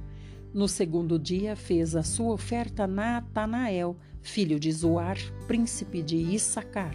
[0.54, 6.94] No segundo dia fez a sua oferta Natanael, filho de Zoar, príncipe de Issacar.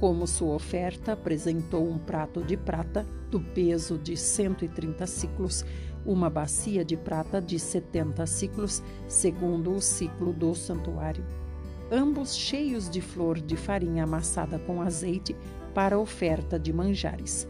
[0.00, 5.64] Como sua oferta, apresentou um prato de prata do peso de 130 ciclos,
[6.04, 11.24] uma bacia de prata de 70 ciclos, segundo o ciclo do santuário,
[11.90, 15.34] ambos cheios de flor de farinha amassada com azeite
[15.78, 17.46] para oferta de manjares.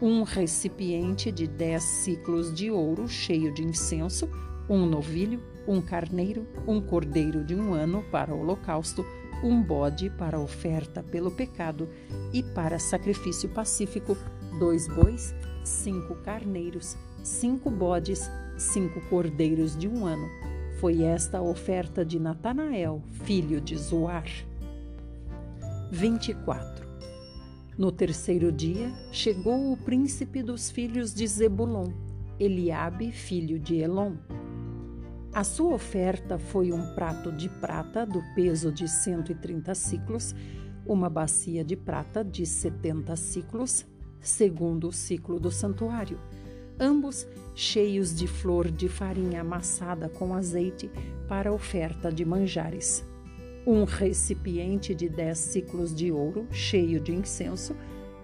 [0.00, 4.30] Um recipiente de 10 ciclos de ouro cheio de incenso,
[4.70, 9.04] um novilho, um carneiro, um cordeiro de um ano para o holocausto,
[9.42, 11.88] um bode para oferta pelo pecado
[12.32, 14.16] e para sacrifício pacífico,
[14.60, 20.28] dois bois, cinco carneiros, cinco bodes, cinco cordeiros de um ano.
[20.78, 24.28] Foi esta a oferta de Natanael, filho de Zoar.
[25.90, 26.73] 24.
[27.76, 31.90] No terceiro dia, chegou o príncipe dos filhos de Zebulon,
[32.38, 34.14] Eliabe, filho de Elon.
[35.32, 40.32] A sua oferta foi um prato de prata do peso de 130 ciclos,
[40.86, 43.84] uma bacia de prata de 70 ciclos,
[44.20, 46.20] segundo o ciclo do santuário,
[46.78, 50.88] ambos cheios de flor de farinha amassada com azeite
[51.26, 53.04] para oferta de manjares.
[53.66, 57.74] Um recipiente de dez ciclos de ouro cheio de incenso,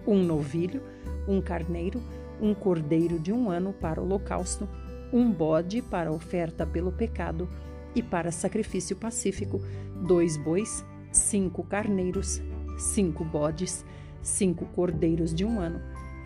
[0.05, 0.83] um novilho,
[1.27, 1.99] um carneiro,
[2.39, 4.69] um cordeiro de um ano para o holocausto,
[5.11, 7.49] um bode para oferta pelo pecado
[7.95, 9.59] e para sacrifício pacífico,
[10.07, 12.39] dois bois, cinco carneiros,
[12.77, 13.83] cinco bodes,
[14.21, 15.81] cinco cordeiros de um ano.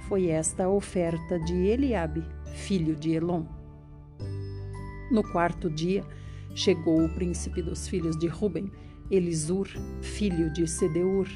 [0.10, 3.46] Foi esta a oferta de Eliabe, filho de Elon.
[5.10, 6.04] No quarto dia,
[6.54, 8.70] chegou o príncipe dos filhos de Ruben,
[9.10, 9.68] Elisur,
[10.02, 11.28] filho de Sedeur.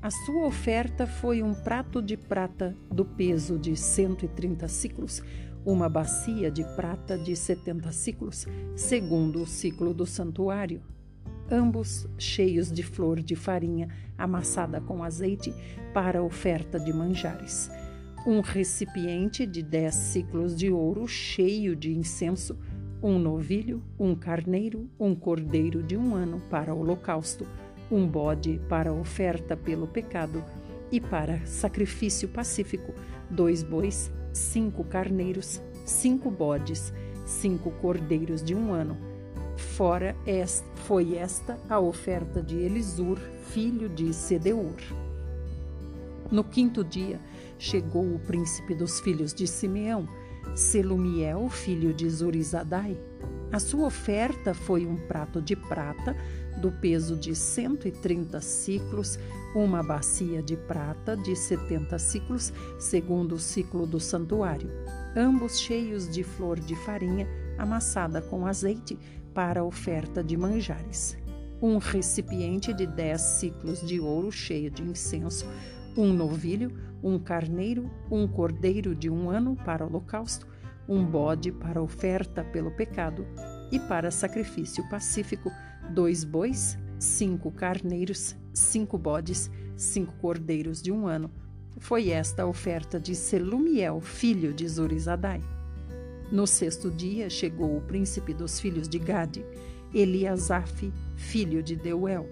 [0.00, 5.22] A sua oferta foi um prato de prata do peso de 130 ciclos,
[5.64, 10.82] uma bacia de prata de 70 ciclos, segundo o ciclo do santuário,
[11.50, 15.54] ambos cheios de flor de farinha amassada com azeite
[15.92, 17.70] para oferta de manjares.
[18.26, 22.56] Um recipiente de dez ciclos de ouro cheio de incenso,
[23.02, 27.46] um novilho, um carneiro, um cordeiro de um ano para holocausto,
[27.90, 30.42] um bode para oferta pelo pecado
[30.90, 32.94] e para sacrifício pacífico,
[33.28, 36.92] dois bois, cinco carneiros, cinco bodes,
[37.26, 38.96] cinco cordeiros de um ano.
[39.56, 44.76] Fora esta, foi esta a oferta de Elisur, filho de Sedeur.
[46.30, 47.20] No quinto dia,
[47.58, 50.08] chegou o príncipe dos filhos de Simeão,
[50.54, 52.98] Selumiel, filho de Zurizadai.
[53.52, 56.16] A sua oferta foi um prato de prata
[56.58, 59.18] do peso de 130 ciclos,
[59.54, 64.70] uma bacia de prata de 70 ciclos, segundo o ciclo do santuário,
[65.16, 67.28] ambos cheios de flor de farinha
[67.58, 68.98] amassada com azeite
[69.34, 71.16] para oferta de manjares.
[71.60, 75.46] Um recipiente de 10 ciclos de ouro cheio de incenso,
[75.96, 76.72] um novilho,
[77.02, 80.46] um carneiro, um cordeiro de um ano para holocausto,
[80.88, 83.26] um bode para oferta pelo pecado
[83.70, 85.50] e para sacrifício pacífico,
[85.90, 91.30] dois bois, cinco carneiros, cinco bodes, cinco cordeiros de um ano.
[91.78, 95.42] Foi esta a oferta de Selumiel, filho de Zurizadai.
[96.30, 99.44] No sexto dia chegou o príncipe dos filhos de Gade,
[99.92, 102.26] Eliasaf, filho de Deuel.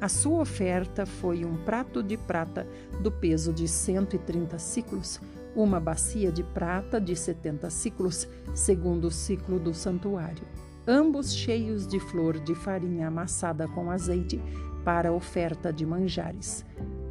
[0.00, 2.66] A sua oferta foi um prato de prata
[3.02, 5.20] do peso de 130 ciclos,
[5.54, 10.42] uma bacia de prata de 70 ciclos, segundo o ciclo do santuário.
[10.88, 14.40] Ambos cheios de flor de farinha amassada com azeite
[14.86, 16.64] para oferta de manjares,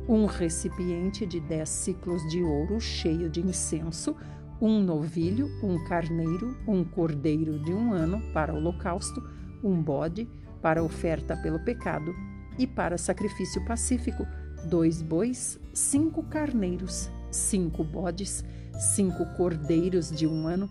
[0.07, 4.15] um recipiente de dez ciclos de ouro cheio de incenso,
[4.59, 9.21] um novilho, um carneiro, um cordeiro de um ano para holocausto,
[9.63, 10.27] um bode
[10.59, 12.11] para oferta pelo pecado
[12.59, 14.27] e para sacrifício pacífico,
[14.65, 18.43] dois bois, cinco carneiros, cinco bodes,
[18.77, 20.69] cinco cordeiros de um ano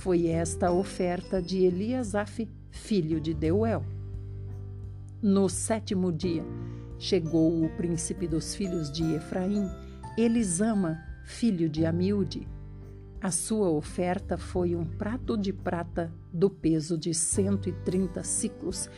[0.00, 3.84] foi esta a oferta de Eliasaf, filho de Deuel.
[5.20, 6.42] No sétimo dia,
[6.98, 9.68] chegou o príncipe dos filhos de Efraim,
[10.16, 12.48] Elisama, filho de Amiúde.
[13.20, 18.88] A sua oferta foi um prato de prata do peso de 130 ciclos,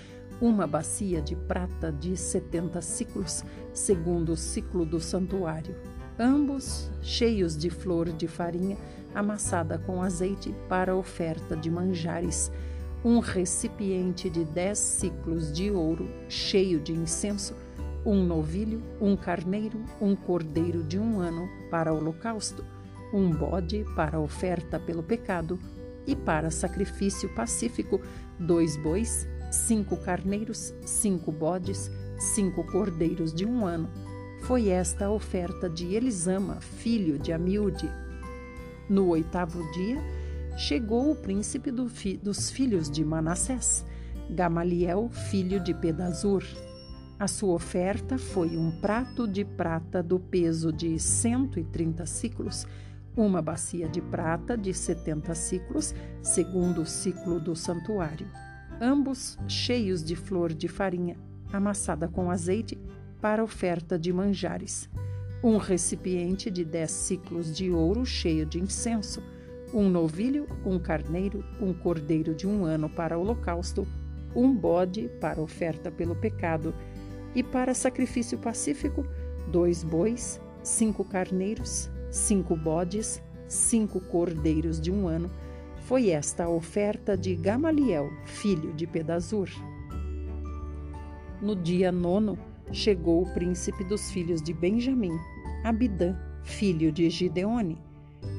[0.43, 5.77] uma bacia de prata de setenta ciclos, segundo o ciclo do santuário,
[6.19, 8.77] ambos cheios de flor de farinha
[9.15, 12.51] amassada com azeite para oferta de manjares,
[13.05, 17.55] um recipiente de dez ciclos de ouro cheio de incenso,
[18.05, 22.65] um novilho, um carneiro, um cordeiro de um ano para holocausto,
[23.15, 25.57] um bode para oferta pelo pecado
[26.05, 28.01] e para sacrifício pacífico,
[28.41, 33.89] dois bois cinco carneiros, cinco bodes, cinco cordeiros de um ano.
[34.45, 37.89] Foi esta a oferta de Elisama, filho de Amiúde.
[38.89, 40.03] No oitavo dia,
[40.57, 43.85] chegou o príncipe do fi dos filhos de Manassés,
[44.31, 46.43] Gamaliel, filho de Pedazur.
[47.19, 52.67] A sua oferta foi um prato de prata do peso de 130 ciclos,
[53.15, 58.27] uma bacia de prata de 70 ciclos, segundo o ciclo do santuário
[58.83, 61.17] ambos cheios de flor de farinha,
[61.53, 62.77] amassada com azeite,
[63.21, 64.91] para oferta de manjares.
[65.45, 69.23] Um recipiente de dez ciclos de ouro cheio de incenso,
[69.73, 73.87] um novilho, um carneiro, um cordeiro de um ano para holocausto,
[74.35, 76.75] um bode para oferta pelo pecado,
[77.37, 79.07] e para sacrifício pacífico,
[79.47, 85.31] dois bois, cinco carneiros, cinco bodes, cinco cordeiros de um ano,
[85.87, 89.49] foi esta a oferta de Gamaliel, filho de Pedazur.
[91.41, 92.39] No dia nono,
[92.71, 95.19] chegou o príncipe dos filhos de Benjamim,
[95.65, 97.79] Abidã, filho de Gideone.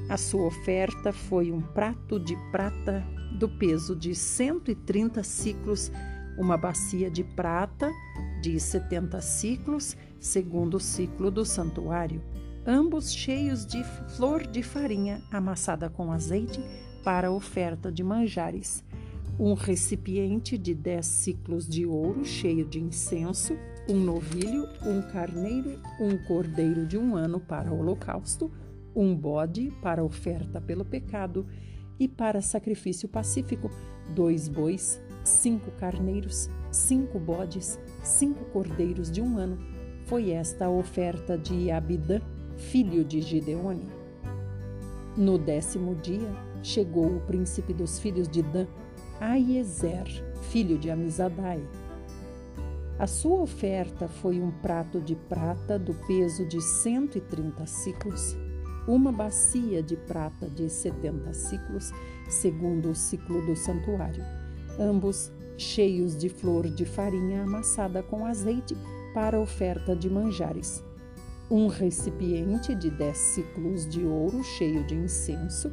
[0.09, 3.05] A sua oferta foi um prato de prata
[3.37, 5.91] do peso de 130 ciclos,
[6.37, 7.91] uma bacia de prata
[8.41, 12.21] de 70 ciclos, segundo o ciclo do santuário,
[12.65, 13.83] ambos cheios de
[14.15, 16.61] flor de farinha amassada com azeite
[17.03, 18.83] para oferta de manjares,
[19.37, 23.57] um recipiente de dez ciclos de ouro cheio de incenso,
[23.89, 28.49] um novilho, um carneiro, um cordeiro de um ano para o holocausto,
[28.95, 31.45] um bode para oferta pelo pecado
[31.99, 33.69] e para sacrifício pacífico,
[34.15, 39.57] dois bois, cinco carneiros, cinco bodes, cinco cordeiros de um ano.
[40.05, 42.21] Foi esta a oferta de Abidã,
[42.57, 43.87] filho de Gideone.
[45.17, 46.29] No décimo dia,
[46.63, 48.65] chegou o príncipe dos filhos de Dan,
[49.19, 50.07] Aiezer,
[50.49, 51.61] filho de Amizadai.
[52.97, 58.35] A sua oferta foi um prato de prata do peso de 130 ciclos,
[58.87, 61.91] uma bacia de prata de 70 ciclos,
[62.29, 64.23] segundo o ciclo do santuário,
[64.79, 68.75] ambos cheios de flor de farinha amassada com azeite
[69.13, 70.83] para oferta de manjares.
[71.49, 75.71] Um recipiente de dez ciclos de ouro cheio de incenso,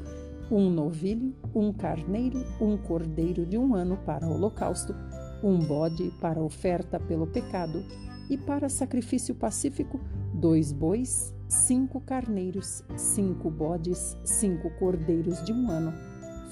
[0.50, 4.94] um novilho, um carneiro, um cordeiro de um ano para holocausto,
[5.42, 7.84] um bode para oferta pelo pecado
[8.28, 10.00] e para sacrifício pacífico,
[10.34, 15.92] dois bois, cinco carneiros, cinco bodes, cinco cordeiros de um ano.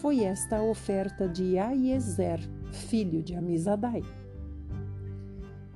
[0.00, 2.40] Foi esta a oferta de Aiezer,
[2.72, 4.02] filho de Amizadai.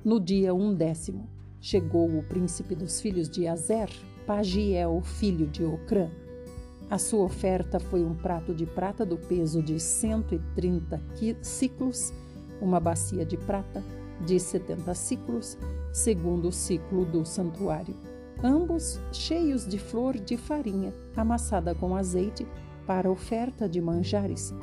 [0.03, 3.89] No dia undécimo, chegou o príncipe dos filhos de Azer,
[4.25, 6.09] Pagiel, filho de Ocrã,
[6.89, 11.01] a sua oferta foi um prato de prata do peso de 130
[11.41, 12.13] ciclos,
[12.61, 13.83] uma bacia de prata
[14.25, 15.57] de 70 ciclos,
[15.91, 17.95] segundo o ciclo do santuário,
[18.43, 22.45] ambos cheios de flor de farinha amassada com azeite
[22.85, 24.53] para oferta de manjares,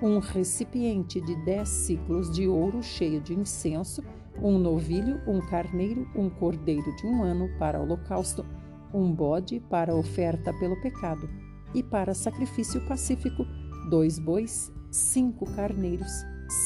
[0.00, 4.02] um recipiente de 10 ciclos de ouro cheio de incenso,
[4.40, 8.44] um novilho, um carneiro, um cordeiro de um ano para holocausto,
[8.92, 11.28] um bode para oferta pelo pecado
[11.74, 13.46] e para sacrifício pacífico,
[13.88, 16.12] dois bois, cinco carneiros,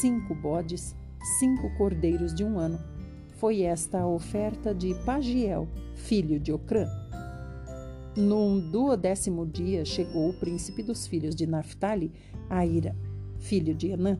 [0.00, 0.94] cinco bodes,
[1.38, 2.78] cinco cordeiros de um ano.
[3.38, 6.86] Foi esta a oferta de Pagiel, filho de Ocrã.
[8.16, 12.10] No duodécimo dia chegou o príncipe dos filhos de Naphtali,
[12.48, 12.96] Aira,
[13.38, 14.18] filho de Enã.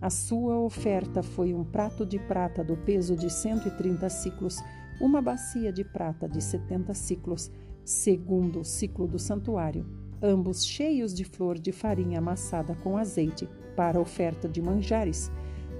[0.00, 4.58] A sua oferta foi um prato de prata do peso de 130 ciclos,
[5.00, 7.50] uma bacia de prata de 70 ciclos,
[7.84, 9.86] segundo o ciclo do santuário,
[10.22, 15.30] ambos cheios de flor de farinha amassada com azeite para oferta de manjares,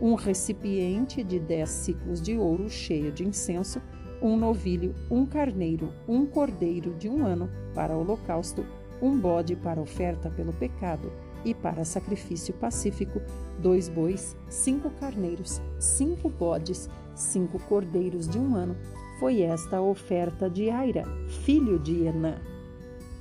[0.00, 3.80] um recipiente de dez ciclos de ouro cheio de incenso,
[4.22, 8.64] um novilho, um carneiro, um cordeiro de um ano para holocausto,
[9.00, 11.12] um bode para oferta pelo pecado
[11.44, 13.20] e para sacrifício pacífico,
[13.60, 18.76] dois bois, cinco carneiros, cinco bodes, cinco cordeiros de um ano.
[19.20, 21.04] Foi esta a oferta de Aira,
[21.44, 22.36] filho de Enã.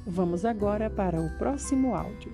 [0.09, 2.31] Vamos agora para o próximo áudio.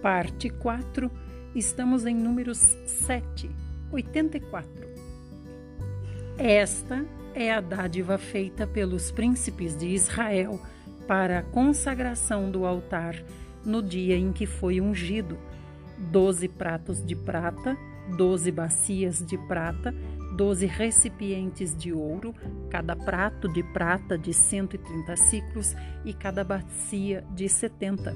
[0.00, 1.10] Parte 4,
[1.54, 2.56] estamos em números
[2.86, 3.50] 7,
[3.92, 4.88] 84.
[6.38, 7.04] Esta
[7.34, 10.58] é a dádiva feita pelos príncipes de Israel
[11.06, 13.22] para a consagração do altar
[13.62, 15.38] no dia em que foi ungido
[15.98, 17.76] doze pratos de prata,
[18.16, 19.94] doze bacias de prata,
[20.36, 22.34] doze recipientes de ouro,
[22.70, 25.74] cada prato de prata de 130 ciclos
[26.04, 28.14] e cada bacia de 70.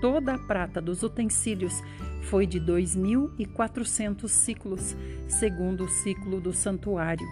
[0.00, 1.82] Toda a prata dos utensílios
[2.22, 4.96] foi de 2.400 ciclos,
[5.26, 7.26] segundo o ciclo do santuário.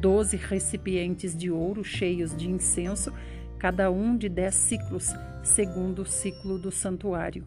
[0.00, 3.12] Doze recipientes de ouro cheios de incenso,
[3.58, 7.46] cada um de dez ciclos, segundo o ciclo do santuário.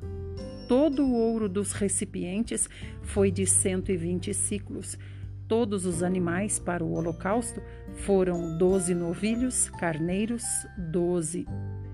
[0.69, 2.69] Todo o ouro dos recipientes
[3.01, 4.99] foi de 120 ciclos.
[5.47, 7.59] Todos os animais para o holocausto
[8.05, 10.43] foram doze novilhos, carneiros,
[10.77, 11.47] doze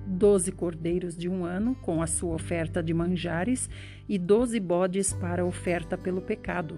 [0.05, 3.69] doze cordeiros de um ano com a sua oferta de manjares
[4.09, 6.77] e doze bodes para a oferta pelo pecado.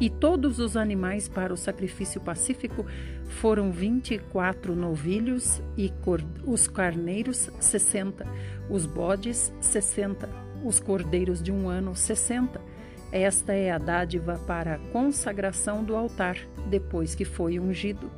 [0.00, 2.86] E todos os animais para o sacrifício pacífico
[3.28, 5.92] foram vinte e quatro novilhos e
[6.46, 8.26] os carneiros sessenta,
[8.70, 10.26] os bodes sessenta,
[10.64, 12.60] os cordeiros de um ano sessenta.
[13.12, 16.36] Esta é a dádiva para a consagração do altar
[16.68, 18.10] depois que foi ungido.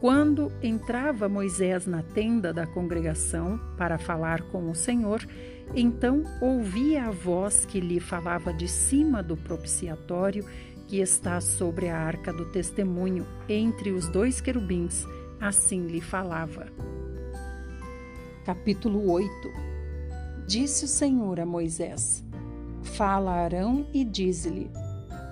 [0.00, 5.26] Quando entrava Moisés na tenda da congregação para falar com o Senhor,
[5.74, 10.44] então ouvia a voz que lhe falava de cima do propiciatório
[10.88, 15.06] que está sobre a arca do testemunho, entre os dois querubins.
[15.40, 16.66] Assim lhe falava.
[18.44, 19.69] Capítulo 8
[20.50, 22.24] Disse o Senhor a Moisés:
[22.82, 24.68] Fala a Arão e diz-lhe: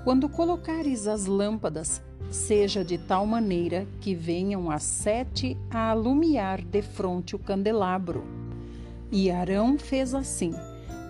[0.04, 2.00] Quando colocares as lâmpadas,
[2.30, 8.22] seja de tal maneira que venham as sete a alumiar defronte o candelabro.
[9.10, 10.54] E Arão fez assim.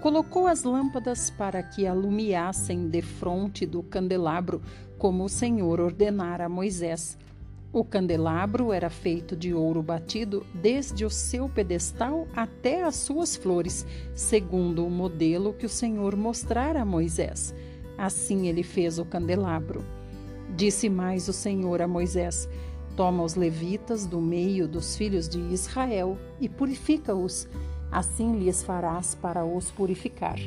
[0.01, 4.63] Colocou as lâmpadas para que alumiassem defronte do candelabro,
[4.97, 7.19] como o Senhor ordenara a Moisés.
[7.71, 13.87] O candelabro era feito de ouro batido desde o seu pedestal até as suas flores,
[14.15, 17.55] segundo o modelo que o Senhor mostrara a Moisés.
[17.97, 19.85] Assim ele fez o candelabro.
[20.57, 22.49] Disse mais o Senhor a Moisés:
[22.97, 27.47] Toma os levitas do meio dos filhos de Israel e purifica-os.
[27.93, 30.39] Assim lhes farás para os purificar.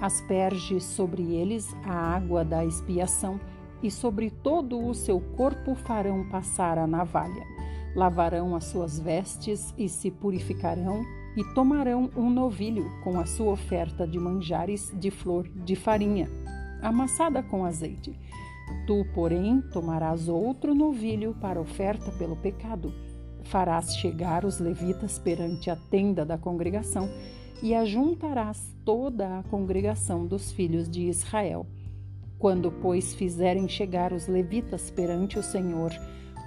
[0.00, 3.38] Asperge sobre eles a água da expiação,
[3.84, 7.46] e sobre todo o seu corpo farão passar a navalha.
[7.94, 11.04] Lavarão as suas vestes e se purificarão,
[11.36, 16.28] e tomarão um novilho com a sua oferta de manjares de flor de farinha,
[16.80, 18.18] amassada com azeite
[18.86, 22.92] Tu, porém, tomarás outro novilho para oferta pelo pecado.
[23.44, 27.08] Farás chegar os levitas perante a tenda da congregação
[27.62, 31.66] e ajuntarás toda a congregação dos filhos de Israel.
[32.44, 35.90] Quando, pois, fizerem chegar os levitas perante o Senhor,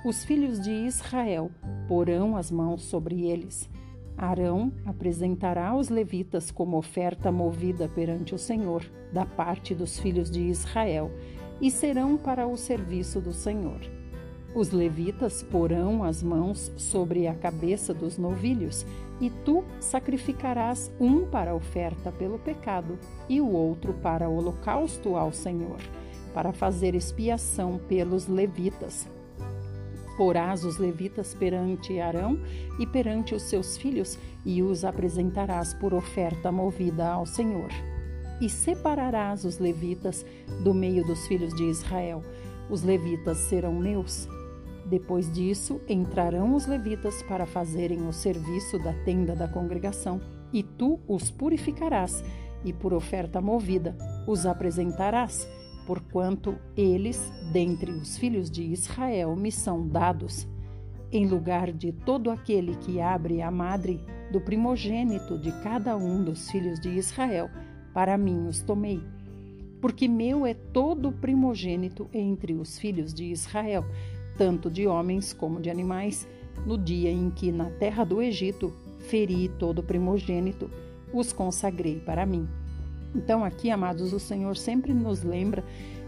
[0.06, 1.50] os filhos de Israel
[1.88, 3.68] porão as mãos sobre eles.
[4.16, 10.42] Arão apresentará os levitas como oferta movida perante o Senhor, da parte dos filhos de
[10.42, 11.10] Israel,
[11.60, 13.97] e serão para o serviço do Senhor.
[14.58, 18.88] Os levitas porão as mãos sobre a cabeça dos novilhos,
[19.22, 22.98] e tu sacrificarás um para a oferta pelo pecado
[23.30, 25.78] e o outro para o holocausto ao Senhor,
[26.34, 29.08] para fazer expiação pelos levitas.
[30.18, 32.40] Porás os levitas perante Arão
[32.80, 37.70] e perante os seus filhos, e os apresentarás por oferta movida ao Senhor
[38.40, 40.24] e separarás os levitas
[40.64, 42.24] do meio dos filhos de Israel.
[42.70, 44.28] Os levitas serão meus.
[44.90, 50.22] Depois disso, entrarão os levitas para fazerem o serviço da tenda da congregação,
[50.54, 52.24] e tu os purificarás,
[52.64, 55.48] e por oferta movida os apresentarás,
[55.86, 60.48] porquanto eles, dentre os filhos de Israel, me são dados.
[61.12, 66.50] Em lugar de todo aquele que abre a madre do primogênito de cada um dos
[66.52, 67.50] filhos de Israel,
[67.94, 69.02] para mim os tomei.
[69.82, 73.86] Porque meu é todo primogênito entre os filhos de Israel,
[74.38, 76.28] tanto de homens como de animais,
[76.66, 80.70] no dia em que na terra do Egito feri todo primogênito,
[81.14, 82.48] os consagrei para mim.
[83.16, 85.64] Então, aqui, amados, o Senhor sempre nos lembra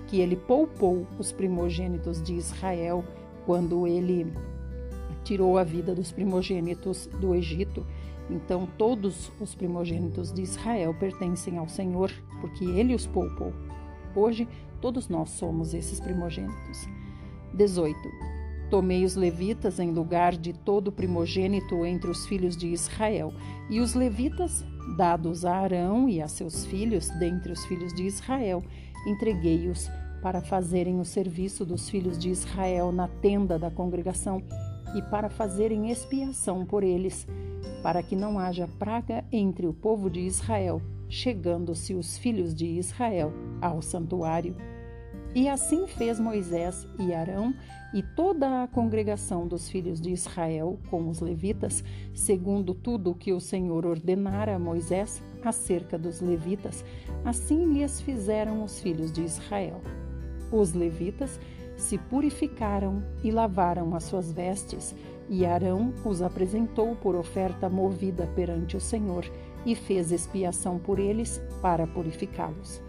[0.07, 3.03] que ele poupou os primogênitos de Israel
[3.45, 4.31] quando ele
[5.23, 7.85] tirou a vida dos primogênitos do Egito
[8.29, 13.51] então, todos os primogênitos de Israel pertencem ao Senhor, porque ele os poupou.
[14.15, 14.47] Hoje,
[14.79, 16.87] todos nós somos esses primogênitos.
[17.53, 17.97] 18.
[18.69, 23.33] Tomei os levitas em lugar de todo primogênito entre os filhos de Israel,
[23.69, 24.63] e os levitas
[24.95, 28.63] Dados a Arão e a seus filhos, dentre os filhos de Israel,
[29.07, 29.89] entreguei-os
[30.21, 34.41] para fazerem o serviço dos filhos de Israel na tenda da congregação
[34.95, 37.27] e para fazerem expiação por eles,
[37.81, 43.31] para que não haja praga entre o povo de Israel, chegando-se os filhos de Israel
[43.61, 44.55] ao santuário.
[45.35, 47.53] E assim fez Moisés e Arão
[47.93, 53.31] e toda a congregação dos filhos de Israel com os levitas, segundo tudo o que
[53.31, 56.83] o Senhor ordenara a Moisés acerca dos levitas,
[57.23, 59.81] assim lhes fizeram os filhos de Israel.
[60.51, 61.39] Os levitas
[61.77, 64.95] se purificaram e lavaram as suas vestes,
[65.29, 69.23] e Arão os apresentou por oferta movida perante o Senhor
[69.63, 72.81] e fez expiação por eles para purificá-los.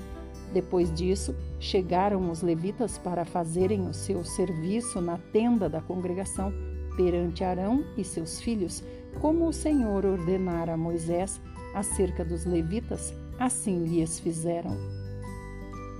[0.53, 6.53] Depois disso, chegaram os levitas para fazerem o seu serviço na tenda da congregação
[6.97, 8.83] perante Arão e seus filhos,
[9.21, 11.41] como o Senhor ordenara a Moisés
[11.75, 14.77] acerca dos levitas, assim lhes fizeram.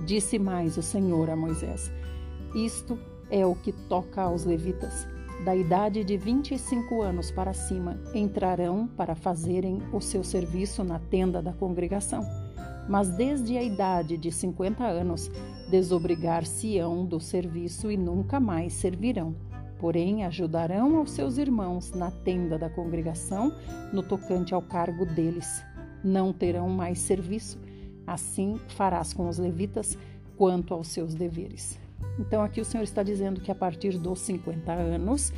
[0.05, 1.91] Disse mais o Senhor a Moisés:
[2.53, 2.99] Isto
[3.29, 5.07] é o que toca aos levitas.
[5.45, 10.83] Da idade de vinte e cinco anos para cima entrarão para fazerem o seu serviço
[10.83, 12.23] na tenda da congregação.
[12.89, 15.29] Mas desde a idade de cinquenta anos
[15.69, 19.35] desobrigar-se-ão do serviço e nunca mais servirão.
[19.79, 23.53] Porém, ajudarão aos seus irmãos na tenda da congregação
[23.91, 25.63] no tocante ao cargo deles.
[26.03, 27.57] Não terão mais serviço
[28.05, 29.97] Assim farás com os levitas
[30.37, 31.79] quanto aos seus deveres.
[32.19, 35.31] Então, aqui o Senhor está dizendo que a partir dos 50 anos,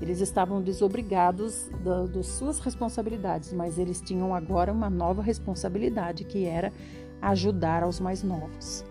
[0.00, 1.68] eles estavam desobrigados
[2.12, 6.72] das suas responsabilidades, mas eles tinham agora uma nova responsabilidade, que era
[7.20, 8.84] ajudar aos mais novos.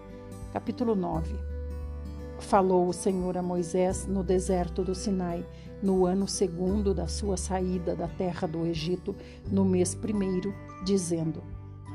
[0.52, 1.58] Capítulo 9
[2.40, 5.46] Falou o Senhor a Moisés no deserto do Sinai,
[5.82, 9.16] no ano segundo da sua saída da terra do Egito,
[9.50, 10.54] no mês primeiro,
[10.86, 11.44] dizendo: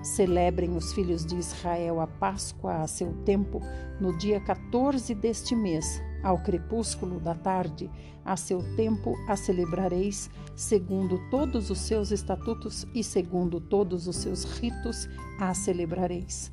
[0.02, 3.60] Celebrem os filhos de Israel a Páscoa a seu tempo,
[4.00, 7.90] no dia 14 deste mês, ao crepúsculo da tarde,
[8.24, 14.44] a seu tempo a celebrareis, segundo todos os seus estatutos e segundo todos os seus
[14.44, 15.08] ritos
[15.38, 16.52] a celebrareis.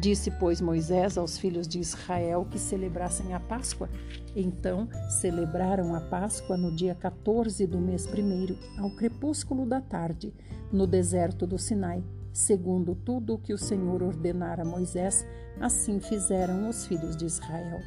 [0.00, 3.88] Disse, pois, Moisés aos filhos de Israel que celebrassem a Páscoa.
[4.36, 4.88] Então
[5.20, 10.32] celebraram a Páscoa no dia 14 do mês primeiro, ao crepúsculo da tarde,
[10.72, 15.24] no deserto do Sinai Segundo tudo o que o Senhor ordenara a Moisés,
[15.60, 17.78] assim fizeram os filhos de Israel.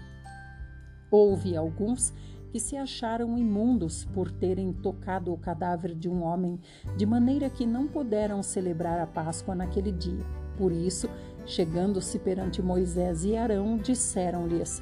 [1.09, 2.13] Houve alguns
[2.51, 6.59] que se acharam imundos por terem tocado o cadáver de um homem,
[6.95, 10.25] de maneira que não puderam celebrar a Páscoa naquele dia.
[10.57, 11.09] Por isso,
[11.45, 14.81] chegando-se perante Moisés e Arão, disseram-lhes: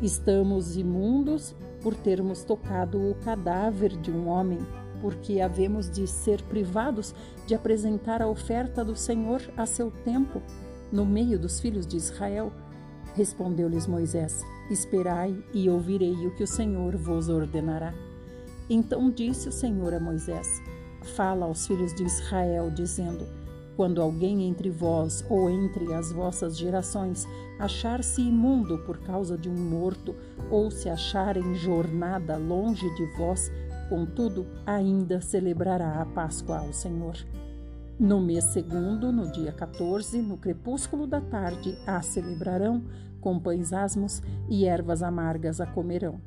[0.00, 4.58] Estamos imundos por termos tocado o cadáver de um homem
[5.00, 7.14] porque havemos de ser privados
[7.46, 10.42] de apresentar a oferta do Senhor a seu tempo,
[10.90, 12.52] no meio dos filhos de Israel?
[13.14, 17.94] Respondeu-lhes Moisés: Esperai e ouvirei o que o Senhor vos ordenará.
[18.68, 20.60] Então disse o Senhor a Moisés:
[21.14, 23.26] Fala aos filhos de Israel, dizendo:
[23.76, 27.26] Quando alguém entre vós ou entre as vossas gerações
[27.58, 30.14] achar-se imundo por causa de um morto,
[30.50, 33.50] ou se achar em jornada longe de vós,
[33.88, 37.16] Contudo, ainda celebrará a Páscoa ao Senhor.
[37.98, 42.84] No mês segundo, no dia 14, no crepúsculo da tarde, a celebrarão,
[43.26, 46.20] com pães asmos e ervas amargas a comerão.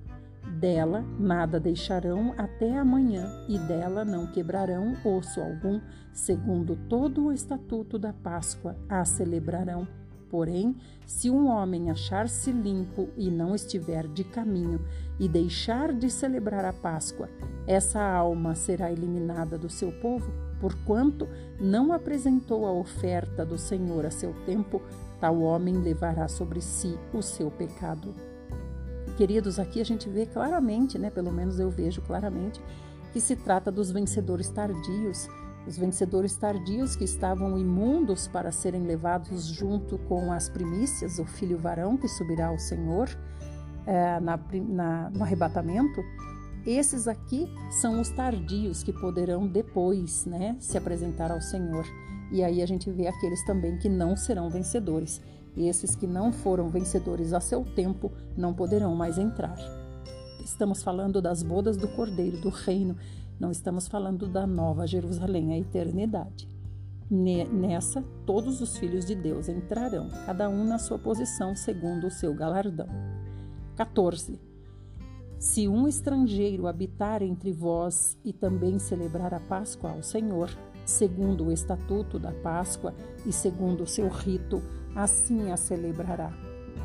[0.60, 5.80] Dela nada deixarão até amanhã, e dela não quebrarão osso algum,
[6.12, 9.88] segundo todo o estatuto da Páscoa a celebrarão
[10.30, 10.76] Porém,
[11.06, 14.80] se um homem achar-se limpo e não estiver de caminho
[15.20, 17.28] e deixar de celebrar a Páscoa,
[17.66, 20.32] essa alma será eliminada do seu povo,
[20.62, 21.28] porquanto
[21.60, 24.82] não apresentou a oferta do Senhor a seu tempo,
[25.20, 28.13] tal homem levará sobre si o seu pecado.
[29.17, 32.61] Queridos, aqui a gente vê claramente, né, pelo menos eu vejo claramente,
[33.11, 35.28] que se trata dos vencedores tardios
[35.67, 41.59] os vencedores tardios que estavam imundos para serem levados junto com as primícias, o filho
[41.59, 43.07] varão que subirá ao Senhor
[43.86, 46.01] é, na, na, no arrebatamento,
[46.65, 51.86] esses aqui são os tardios que poderão depois né, se apresentar ao Senhor.
[52.32, 55.21] E aí a gente vê aqueles também que não serão vencedores.
[55.57, 59.57] Esses que não foram vencedores a seu tempo não poderão mais entrar.
[60.43, 62.95] Estamos falando das bodas do Cordeiro, do reino
[63.39, 66.45] não estamos falando da nova Jerusalém, a eternidade.
[67.09, 72.34] Nessa, todos os filhos de Deus entrarão, cada um na sua posição, segundo o seu
[72.36, 72.89] galardão.
[73.77, 74.38] 14.
[75.39, 80.49] Se um estrangeiro habitar entre vós e também celebrar a Páscoa ao Senhor,
[80.89, 82.93] segundo o estatuto da Páscoa
[83.25, 84.61] e segundo o seu rito,
[84.95, 86.33] assim a celebrará.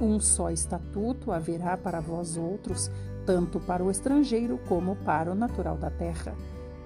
[0.01, 2.91] Um só estatuto haverá para vós outros,
[3.25, 6.35] tanto para o estrangeiro como para o natural da terra.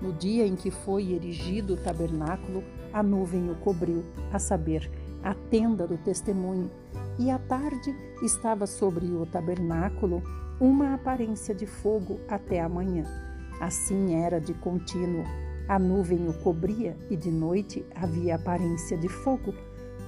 [0.01, 2.63] No dia em que foi erigido o tabernáculo,
[2.93, 4.89] a nuvem o cobriu, a saber,
[5.23, 6.71] a tenda do testemunho,
[7.19, 10.23] e à tarde estava sobre o tabernáculo
[10.61, 13.05] uma aparência de fogo até a manhã.
[13.61, 15.25] Assim era de contínuo.
[15.69, 19.53] A nuvem o cobria e de noite havia aparência de fogo.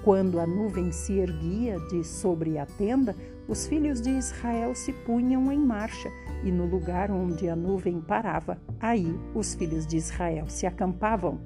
[0.03, 3.15] Quando a nuvem se erguia de sobre a tenda,
[3.47, 6.11] os filhos de Israel se punham em marcha,
[6.43, 11.39] e no lugar onde a nuvem parava, aí os filhos de Israel se acampavam.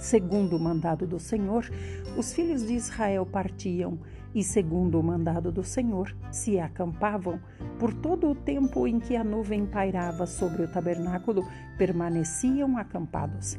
[0.00, 1.70] Segundo o mandado do Senhor,
[2.16, 4.00] os filhos de Israel partiam
[4.34, 7.40] e, segundo o mandado do Senhor, se acampavam.
[7.78, 11.44] Por todo o tempo em que a nuvem pairava sobre o tabernáculo,
[11.78, 13.58] permaneciam acampados.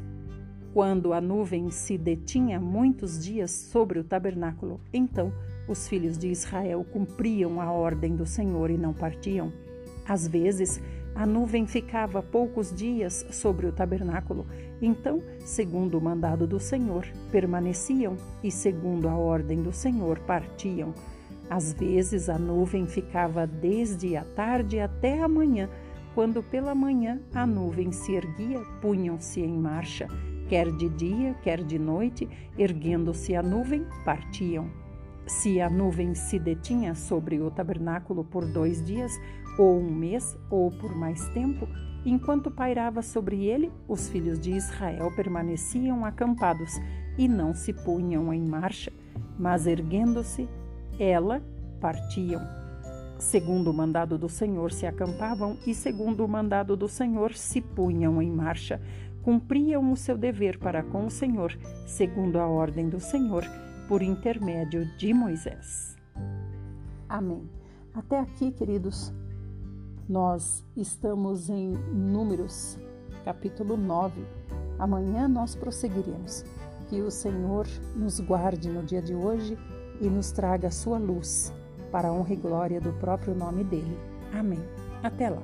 [0.72, 5.32] Quando a nuvem se detinha muitos dias sobre o tabernáculo, então
[5.66, 9.52] os filhos de Israel cumpriam a ordem do Senhor e não partiam.
[10.06, 10.80] Às vezes,
[11.18, 14.46] a nuvem ficava poucos dias sobre o tabernáculo,
[14.80, 20.94] então, segundo o mandado do Senhor, permaneciam e, segundo a ordem do Senhor, partiam.
[21.50, 25.68] Às vezes a nuvem ficava desde a tarde até a manhã.
[26.14, 30.06] Quando pela manhã a nuvem se erguia, punham-se em marcha,
[30.48, 34.70] quer de dia, quer de noite, erguendo-se a nuvem, partiam.
[35.26, 39.12] Se a nuvem se detinha sobre o tabernáculo por dois dias,
[39.58, 41.68] ou um mês, ou por mais tempo,
[42.06, 46.72] enquanto pairava sobre ele, os filhos de Israel permaneciam acampados
[47.18, 48.92] e não se punham em marcha,
[49.38, 50.48] mas erguendo-se,
[50.98, 51.42] ela
[51.80, 52.40] partiam.
[53.18, 58.22] Segundo o mandado do Senhor se acampavam e segundo o mandado do Senhor se punham
[58.22, 58.80] em marcha,
[59.22, 61.52] cumpriam o seu dever para com o Senhor,
[61.84, 63.44] segundo a ordem do Senhor
[63.88, 65.96] por intermédio de Moisés.
[67.08, 67.48] Amém.
[67.92, 69.12] Até aqui, queridos,
[70.08, 72.78] nós estamos em Números,
[73.24, 74.24] capítulo 9.
[74.78, 76.44] Amanhã nós prosseguiremos.
[76.88, 79.58] Que o Senhor nos guarde no dia de hoje
[80.00, 81.52] e nos traga a sua luz
[81.92, 83.98] para a honra e glória do próprio nome dele.
[84.32, 84.62] Amém.
[85.02, 85.42] Até lá.